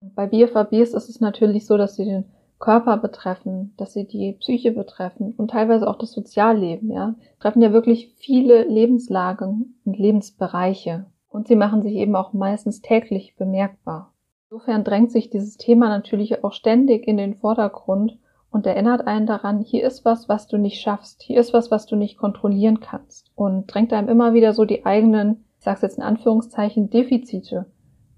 Bei 0.00 0.26
BFABs 0.26 0.94
ist 0.94 1.08
es 1.08 1.20
natürlich 1.20 1.66
so, 1.66 1.76
dass 1.76 1.96
sie 1.96 2.04
den 2.04 2.24
Körper 2.58 2.98
betreffen, 2.98 3.74
dass 3.76 3.94
sie 3.94 4.06
die 4.06 4.32
Psyche 4.32 4.72
betreffen 4.72 5.34
und 5.36 5.50
teilweise 5.50 5.88
auch 5.88 5.96
das 5.96 6.12
Sozialleben, 6.12 6.90
ja. 6.90 7.14
Treffen 7.40 7.62
ja 7.62 7.72
wirklich 7.72 8.14
viele 8.18 8.64
Lebenslagen 8.64 9.78
und 9.84 9.98
Lebensbereiche. 9.98 11.06
Und 11.28 11.48
sie 11.48 11.56
machen 11.56 11.82
sich 11.82 11.94
eben 11.94 12.16
auch 12.16 12.32
meistens 12.32 12.82
täglich 12.82 13.34
bemerkbar. 13.36 14.12
Insofern 14.52 14.82
drängt 14.82 15.12
sich 15.12 15.30
dieses 15.30 15.58
Thema 15.58 15.88
natürlich 15.88 16.42
auch 16.42 16.52
ständig 16.52 17.06
in 17.06 17.16
den 17.16 17.36
Vordergrund 17.36 18.18
und 18.50 18.66
erinnert 18.66 19.06
einen 19.06 19.24
daran, 19.24 19.60
hier 19.60 19.86
ist 19.86 20.04
was, 20.04 20.28
was 20.28 20.48
du 20.48 20.58
nicht 20.58 20.80
schaffst, 20.80 21.22
hier 21.22 21.38
ist 21.38 21.52
was, 21.52 21.70
was 21.70 21.86
du 21.86 21.94
nicht 21.94 22.18
kontrollieren 22.18 22.80
kannst 22.80 23.30
und 23.36 23.72
drängt 23.72 23.92
einem 23.92 24.08
immer 24.08 24.34
wieder 24.34 24.52
so 24.52 24.64
die 24.64 24.84
eigenen, 24.84 25.44
ich 25.58 25.64
sag's 25.64 25.82
jetzt 25.82 25.98
in 25.98 26.02
Anführungszeichen, 26.02 26.90
Defizite 26.90 27.66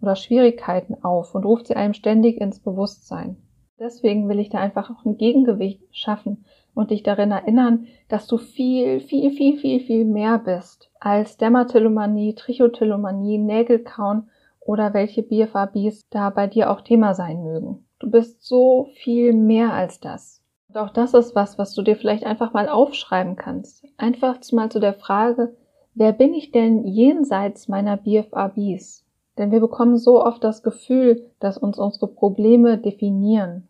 oder 0.00 0.16
Schwierigkeiten 0.16 1.04
auf 1.04 1.34
und 1.34 1.44
ruft 1.44 1.66
sie 1.66 1.76
einem 1.76 1.92
ständig 1.92 2.40
ins 2.40 2.60
Bewusstsein. 2.60 3.36
Deswegen 3.78 4.26
will 4.30 4.38
ich 4.38 4.48
da 4.48 4.58
einfach 4.58 4.88
auch 4.88 5.04
ein 5.04 5.18
Gegengewicht 5.18 5.82
schaffen 5.90 6.46
und 6.72 6.92
dich 6.92 7.02
darin 7.02 7.30
erinnern, 7.30 7.88
dass 8.08 8.26
du 8.26 8.38
viel, 8.38 9.00
viel, 9.00 9.32
viel, 9.32 9.58
viel, 9.58 9.80
viel 9.80 10.06
mehr 10.06 10.38
bist 10.38 10.90
als 10.98 11.36
Dermatillomanie, 11.36 12.34
Trichotillomanie, 12.34 13.36
Nägelkauen 13.36 14.30
oder 14.64 14.94
welche 14.94 15.22
BFABs 15.22 16.08
da 16.10 16.30
bei 16.30 16.46
dir 16.46 16.70
auch 16.70 16.80
Thema 16.80 17.14
sein 17.14 17.42
mögen. 17.42 17.84
Du 17.98 18.10
bist 18.10 18.44
so 18.44 18.88
viel 18.94 19.32
mehr 19.32 19.72
als 19.72 20.00
das. 20.00 20.42
Und 20.68 20.78
auch 20.78 20.90
das 20.90 21.14
ist 21.14 21.34
was, 21.34 21.58
was 21.58 21.74
du 21.74 21.82
dir 21.82 21.96
vielleicht 21.96 22.24
einfach 22.24 22.52
mal 22.52 22.68
aufschreiben 22.68 23.36
kannst. 23.36 23.84
Einfach 23.96 24.38
mal 24.52 24.70
zu 24.70 24.80
der 24.80 24.94
Frage, 24.94 25.54
wer 25.94 26.12
bin 26.12 26.34
ich 26.34 26.50
denn 26.50 26.84
jenseits 26.86 27.68
meiner 27.68 27.96
BFABs? 27.96 29.04
Denn 29.38 29.50
wir 29.50 29.60
bekommen 29.60 29.96
so 29.96 30.24
oft 30.24 30.42
das 30.44 30.62
Gefühl, 30.62 31.30
dass 31.40 31.58
uns 31.58 31.78
unsere 31.78 32.08
Probleme 32.08 32.78
definieren. 32.78 33.68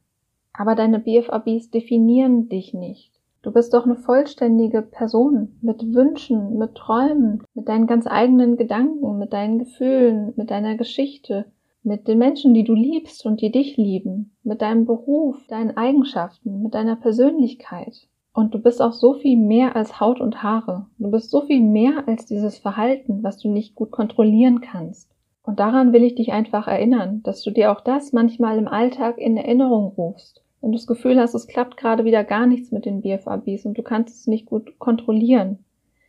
Aber 0.52 0.74
deine 0.74 0.98
BFABs 0.98 1.70
definieren 1.70 2.48
dich 2.48 2.74
nicht. 2.74 3.11
Du 3.42 3.50
bist 3.50 3.74
doch 3.74 3.86
eine 3.86 3.96
vollständige 3.96 4.82
Person 4.82 5.58
mit 5.62 5.92
Wünschen, 5.94 6.58
mit 6.58 6.76
Träumen, 6.76 7.42
mit 7.54 7.68
deinen 7.68 7.88
ganz 7.88 8.06
eigenen 8.06 8.56
Gedanken, 8.56 9.18
mit 9.18 9.32
deinen 9.32 9.58
Gefühlen, 9.58 10.32
mit 10.36 10.52
deiner 10.52 10.76
Geschichte, 10.76 11.46
mit 11.82 12.06
den 12.06 12.18
Menschen, 12.18 12.54
die 12.54 12.62
du 12.62 12.72
liebst 12.72 13.26
und 13.26 13.40
die 13.40 13.50
dich 13.50 13.76
lieben, 13.76 14.36
mit 14.44 14.62
deinem 14.62 14.86
Beruf, 14.86 15.44
deinen 15.48 15.76
Eigenschaften, 15.76 16.62
mit 16.62 16.74
deiner 16.74 16.94
Persönlichkeit. 16.94 18.06
Und 18.32 18.54
du 18.54 18.60
bist 18.60 18.80
auch 18.80 18.92
so 18.92 19.14
viel 19.14 19.36
mehr 19.36 19.74
als 19.74 19.98
Haut 19.98 20.20
und 20.20 20.44
Haare. 20.44 20.86
Du 20.98 21.10
bist 21.10 21.28
so 21.28 21.40
viel 21.40 21.62
mehr 21.62 22.04
als 22.06 22.26
dieses 22.26 22.58
Verhalten, 22.58 23.24
was 23.24 23.38
du 23.38 23.48
nicht 23.48 23.74
gut 23.74 23.90
kontrollieren 23.90 24.60
kannst. 24.60 25.10
Und 25.42 25.58
daran 25.58 25.92
will 25.92 26.04
ich 26.04 26.14
dich 26.14 26.30
einfach 26.30 26.68
erinnern, 26.68 27.24
dass 27.24 27.42
du 27.42 27.50
dir 27.50 27.72
auch 27.72 27.80
das 27.80 28.12
manchmal 28.12 28.56
im 28.58 28.68
Alltag 28.68 29.18
in 29.18 29.36
Erinnerung 29.36 29.88
rufst 29.96 30.41
wenn 30.62 30.70
du 30.70 30.78
das 30.78 30.86
Gefühl 30.86 31.18
hast, 31.18 31.34
es 31.34 31.48
klappt 31.48 31.76
gerade 31.76 32.04
wieder 32.04 32.22
gar 32.22 32.46
nichts 32.46 32.70
mit 32.70 32.86
den 32.86 33.02
BFABs 33.02 33.66
und 33.66 33.76
du 33.76 33.82
kannst 33.82 34.20
es 34.20 34.26
nicht 34.28 34.46
gut 34.46 34.78
kontrollieren, 34.78 35.58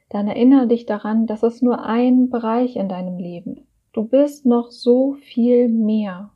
dann 0.09 0.27
erinnere 0.27 0.67
dich 0.67 0.85
daran, 0.85 1.25
dass 1.25 1.41
es 1.41 1.63
nur 1.63 1.83
ein 1.83 2.29
Bereich 2.29 2.75
in 2.75 2.87
deinem 2.87 3.17
Leben. 3.17 3.65
Du 3.93 4.03
bist 4.03 4.45
noch 4.45 4.69
so 4.69 5.13
viel 5.13 5.69
mehr. 5.69 6.29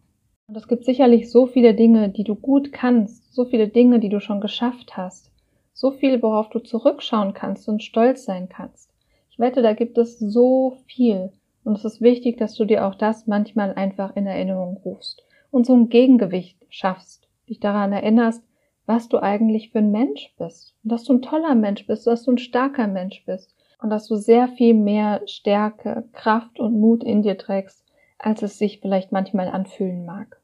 Und 0.47 0.57
es 0.57 0.67
gibt 0.67 0.83
sicherlich 0.83 1.29
so 1.29 1.45
viele 1.45 1.75
Dinge, 1.75 2.09
die 2.09 2.23
du 2.23 2.33
gut 2.33 2.73
kannst, 2.73 3.35
so 3.35 3.45
viele 3.45 3.67
Dinge, 3.67 3.99
die 3.99 4.09
du 4.09 4.19
schon 4.19 4.41
geschafft 4.41 4.97
hast, 4.97 5.31
so 5.73 5.91
viel, 5.91 6.23
worauf 6.23 6.49
du 6.49 6.57
zurückschauen 6.57 7.35
kannst 7.35 7.69
und 7.69 7.83
stolz 7.83 8.25
sein 8.25 8.49
kannst. 8.49 8.89
Ich 9.29 9.37
wette, 9.37 9.61
da 9.61 9.73
gibt 9.73 9.97
es 9.99 10.17
so 10.17 10.77
viel. 10.87 11.31
Und 11.63 11.77
es 11.77 11.85
ist 11.85 12.01
wichtig, 12.01 12.37
dass 12.37 12.55
du 12.55 12.65
dir 12.65 12.87
auch 12.87 12.95
das 12.95 13.27
manchmal 13.27 13.73
einfach 13.75 14.15
in 14.15 14.25
Erinnerung 14.25 14.77
rufst 14.77 15.23
und 15.51 15.67
so 15.67 15.75
ein 15.75 15.89
Gegengewicht 15.89 16.57
schaffst 16.69 17.26
dich 17.47 17.59
daran 17.59 17.93
erinnerst, 17.93 18.43
was 18.85 19.09
du 19.09 19.21
eigentlich 19.21 19.71
für 19.71 19.79
ein 19.79 19.91
Mensch 19.91 20.33
bist. 20.37 20.73
Und 20.83 20.91
dass 20.91 21.03
du 21.03 21.13
ein 21.13 21.21
toller 21.21 21.55
Mensch 21.55 21.85
bist, 21.85 22.07
dass 22.07 22.23
du 22.23 22.31
ein 22.31 22.37
starker 22.37 22.87
Mensch 22.87 23.23
bist 23.25 23.53
und 23.81 23.89
dass 23.89 24.07
du 24.07 24.15
sehr 24.15 24.47
viel 24.47 24.73
mehr 24.73 25.21
Stärke, 25.27 26.05
Kraft 26.13 26.59
und 26.59 26.79
Mut 26.79 27.03
in 27.03 27.21
dir 27.21 27.37
trägst, 27.37 27.83
als 28.17 28.41
es 28.41 28.57
sich 28.57 28.79
vielleicht 28.79 29.11
manchmal 29.11 29.49
anfühlen 29.49 30.05
mag. 30.05 30.41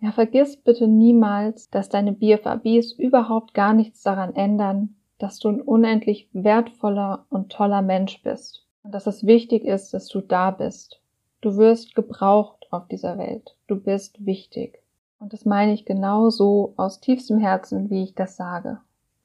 Ja, 0.00 0.12
vergiss 0.12 0.56
bitte 0.56 0.86
niemals, 0.86 1.70
dass 1.70 1.88
deine 1.88 2.12
BFABs 2.12 2.92
überhaupt 2.92 3.54
gar 3.54 3.74
nichts 3.74 4.02
daran 4.02 4.34
ändern, 4.34 4.96
dass 5.18 5.38
du 5.38 5.48
ein 5.48 5.60
unendlich 5.60 6.28
wertvoller 6.32 7.26
und 7.30 7.50
toller 7.50 7.82
Mensch 7.82 8.22
bist. 8.22 8.66
Und 8.82 8.92
dass 8.92 9.06
es 9.06 9.26
wichtig 9.26 9.64
ist, 9.64 9.94
dass 9.94 10.08
du 10.08 10.20
da 10.20 10.50
bist. 10.50 11.00
Du 11.40 11.56
wirst 11.56 11.94
gebraucht 11.94 12.66
auf 12.70 12.86
dieser 12.88 13.18
Welt. 13.18 13.56
Du 13.66 13.76
bist 13.76 14.24
wichtig. 14.24 14.83
Und 15.18 15.32
das 15.32 15.44
meine 15.44 15.72
ich 15.72 15.84
genau 15.84 16.30
so 16.30 16.74
aus 16.76 17.00
tiefstem 17.00 17.38
Herzen, 17.38 17.90
wie 17.90 18.02
ich 18.02 18.14
das 18.14 18.36
sage. 18.36 18.80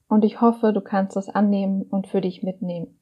Und 0.07 0.25
ich 0.25 0.41
hoffe, 0.41 0.73
du 0.73 0.81
kannst 0.81 1.17
es 1.17 1.29
annehmen 1.29 1.83
und 1.83 2.07
für 2.07 2.21
dich 2.21 2.41
mitnehmen. 2.43 2.99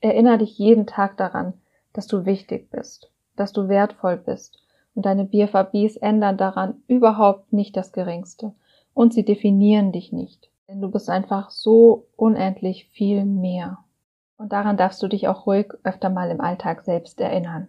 Erinnere 0.00 0.38
dich 0.38 0.58
jeden 0.58 0.86
Tag 0.86 1.16
daran, 1.16 1.54
dass 1.92 2.06
du 2.06 2.24
wichtig 2.24 2.70
bist, 2.70 3.10
dass 3.36 3.52
du 3.52 3.68
wertvoll 3.68 4.16
bist 4.16 4.62
und 4.94 5.06
deine 5.06 5.24
BFABs 5.24 5.96
ändern 5.96 6.36
daran 6.36 6.82
überhaupt 6.86 7.52
nicht 7.52 7.76
das 7.76 7.92
Geringste 7.92 8.52
und 8.94 9.14
sie 9.14 9.24
definieren 9.24 9.92
dich 9.92 10.12
nicht, 10.12 10.50
denn 10.68 10.80
du 10.80 10.90
bist 10.90 11.08
einfach 11.08 11.50
so 11.50 12.06
unendlich 12.16 12.88
viel 12.90 13.24
mehr. 13.24 13.78
Und 14.36 14.52
daran 14.52 14.76
darfst 14.76 15.02
du 15.02 15.08
dich 15.08 15.28
auch 15.28 15.46
ruhig 15.46 15.72
öfter 15.84 16.08
mal 16.08 16.30
im 16.30 16.40
Alltag 16.40 16.82
selbst 16.82 17.20
erinnern. 17.20 17.68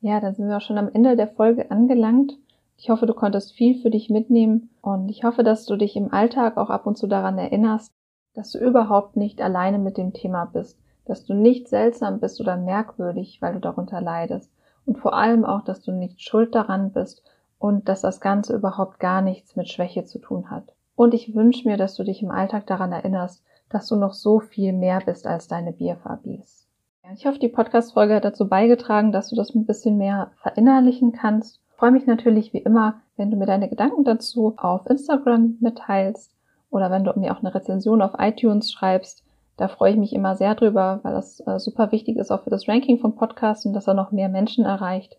Ja, 0.00 0.20
dann 0.20 0.34
sind 0.34 0.48
wir 0.48 0.58
auch 0.58 0.60
schon 0.60 0.78
am 0.78 0.90
Ende 0.92 1.16
der 1.16 1.28
Folge 1.28 1.70
angelangt 1.70 2.34
Ich 2.76 2.90
hoffe, 2.90 3.06
du 3.06 3.14
konntest 3.14 3.52
viel 3.52 3.80
für 3.80 3.90
dich 3.90 4.10
mitnehmen 4.10 4.70
und 4.82 5.08
ich 5.08 5.24
hoffe, 5.24 5.42
dass 5.42 5.64
du 5.64 5.76
dich 5.76 5.96
im 5.96 6.12
Alltag 6.12 6.56
auch 6.56 6.70
ab 6.70 6.86
und 6.86 6.98
zu 6.98 7.06
daran 7.06 7.38
erinnerst, 7.38 7.92
dass 8.34 8.50
du 8.50 8.58
überhaupt 8.58 9.16
nicht 9.16 9.40
alleine 9.40 9.78
mit 9.78 9.96
dem 9.96 10.12
Thema 10.12 10.44
bist, 10.44 10.78
dass 11.04 11.24
du 11.24 11.34
nicht 11.34 11.68
seltsam 11.68 12.20
bist 12.20 12.40
oder 12.40 12.56
merkwürdig, 12.56 13.40
weil 13.40 13.54
du 13.54 13.60
darunter 13.60 14.00
leidest 14.00 14.52
und 14.86 14.98
vor 14.98 15.14
allem 15.14 15.44
auch, 15.44 15.62
dass 15.62 15.82
du 15.82 15.92
nicht 15.92 16.20
schuld 16.20 16.54
daran 16.54 16.92
bist 16.92 17.22
und 17.58 17.88
dass 17.88 18.02
das 18.02 18.20
Ganze 18.20 18.54
überhaupt 18.54 18.98
gar 18.98 19.22
nichts 19.22 19.56
mit 19.56 19.68
Schwäche 19.68 20.04
zu 20.04 20.18
tun 20.18 20.50
hat. 20.50 20.74
Und 20.96 21.14
ich 21.14 21.34
wünsche 21.34 21.66
mir, 21.68 21.76
dass 21.76 21.94
du 21.94 22.04
dich 22.04 22.22
im 22.22 22.30
Alltag 22.30 22.66
daran 22.66 22.92
erinnerst, 22.92 23.42
dass 23.70 23.86
du 23.86 23.96
noch 23.96 24.12
so 24.12 24.40
viel 24.40 24.72
mehr 24.72 25.00
bist 25.04 25.26
als 25.26 25.48
deine 25.48 25.72
BFABs. 25.72 26.68
Ich 27.14 27.26
hoffe, 27.26 27.38
die 27.38 27.48
Podcast-Folge 27.48 28.14
hat 28.14 28.24
dazu 28.24 28.48
beigetragen, 28.48 29.12
dass 29.12 29.28
du 29.28 29.36
das 29.36 29.54
ein 29.54 29.66
bisschen 29.66 29.98
mehr 29.98 30.32
verinnerlichen 30.42 31.12
kannst. 31.12 31.60
Freue 31.76 31.90
mich 31.90 32.06
natürlich 32.06 32.52
wie 32.52 32.58
immer, 32.58 33.00
wenn 33.16 33.30
du 33.30 33.36
mir 33.36 33.46
deine 33.46 33.68
Gedanken 33.68 34.04
dazu 34.04 34.54
auf 34.56 34.86
Instagram 34.86 35.56
mitteilst 35.60 36.32
oder 36.70 36.90
wenn 36.90 37.04
du 37.04 37.12
mir 37.18 37.32
auch 37.32 37.40
eine 37.40 37.54
Rezension 37.54 38.02
auf 38.02 38.12
iTunes 38.18 38.70
schreibst. 38.70 39.24
Da 39.56 39.68
freue 39.68 39.92
ich 39.92 39.96
mich 39.96 40.12
immer 40.12 40.36
sehr 40.36 40.54
drüber, 40.54 41.00
weil 41.02 41.14
das 41.14 41.40
äh, 41.46 41.58
super 41.58 41.92
wichtig 41.92 42.16
ist 42.16 42.30
auch 42.30 42.42
für 42.42 42.50
das 42.50 42.68
Ranking 42.68 42.98
vom 42.98 43.14
Podcast 43.14 43.66
und 43.66 43.72
dass 43.72 43.86
er 43.86 43.94
noch 43.94 44.12
mehr 44.12 44.28
Menschen 44.28 44.64
erreicht. 44.64 45.16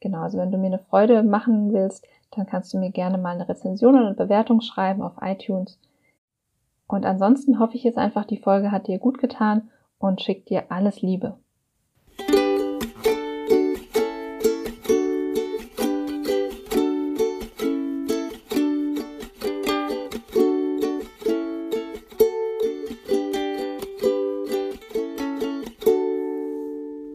Genau, 0.00 0.20
also 0.20 0.38
wenn 0.38 0.50
du 0.50 0.58
mir 0.58 0.66
eine 0.66 0.78
Freude 0.78 1.22
machen 1.22 1.72
willst, 1.72 2.06
dann 2.32 2.46
kannst 2.46 2.72
du 2.72 2.78
mir 2.78 2.90
gerne 2.90 3.18
mal 3.18 3.34
eine 3.34 3.48
Rezension 3.48 3.94
oder 3.94 4.06
eine 4.06 4.14
Bewertung 4.14 4.60
schreiben 4.60 5.02
auf 5.02 5.14
iTunes. 5.20 5.78
Und 6.88 7.06
ansonsten 7.06 7.58
hoffe 7.58 7.76
ich 7.76 7.84
jetzt 7.84 7.98
einfach, 7.98 8.24
die 8.24 8.38
Folge 8.38 8.70
hat 8.70 8.86
dir 8.86 8.98
gut 8.98 9.18
getan 9.18 9.70
und 9.98 10.20
schickt 10.20 10.50
dir 10.50 10.64
alles 10.70 11.02
Liebe. 11.02 11.38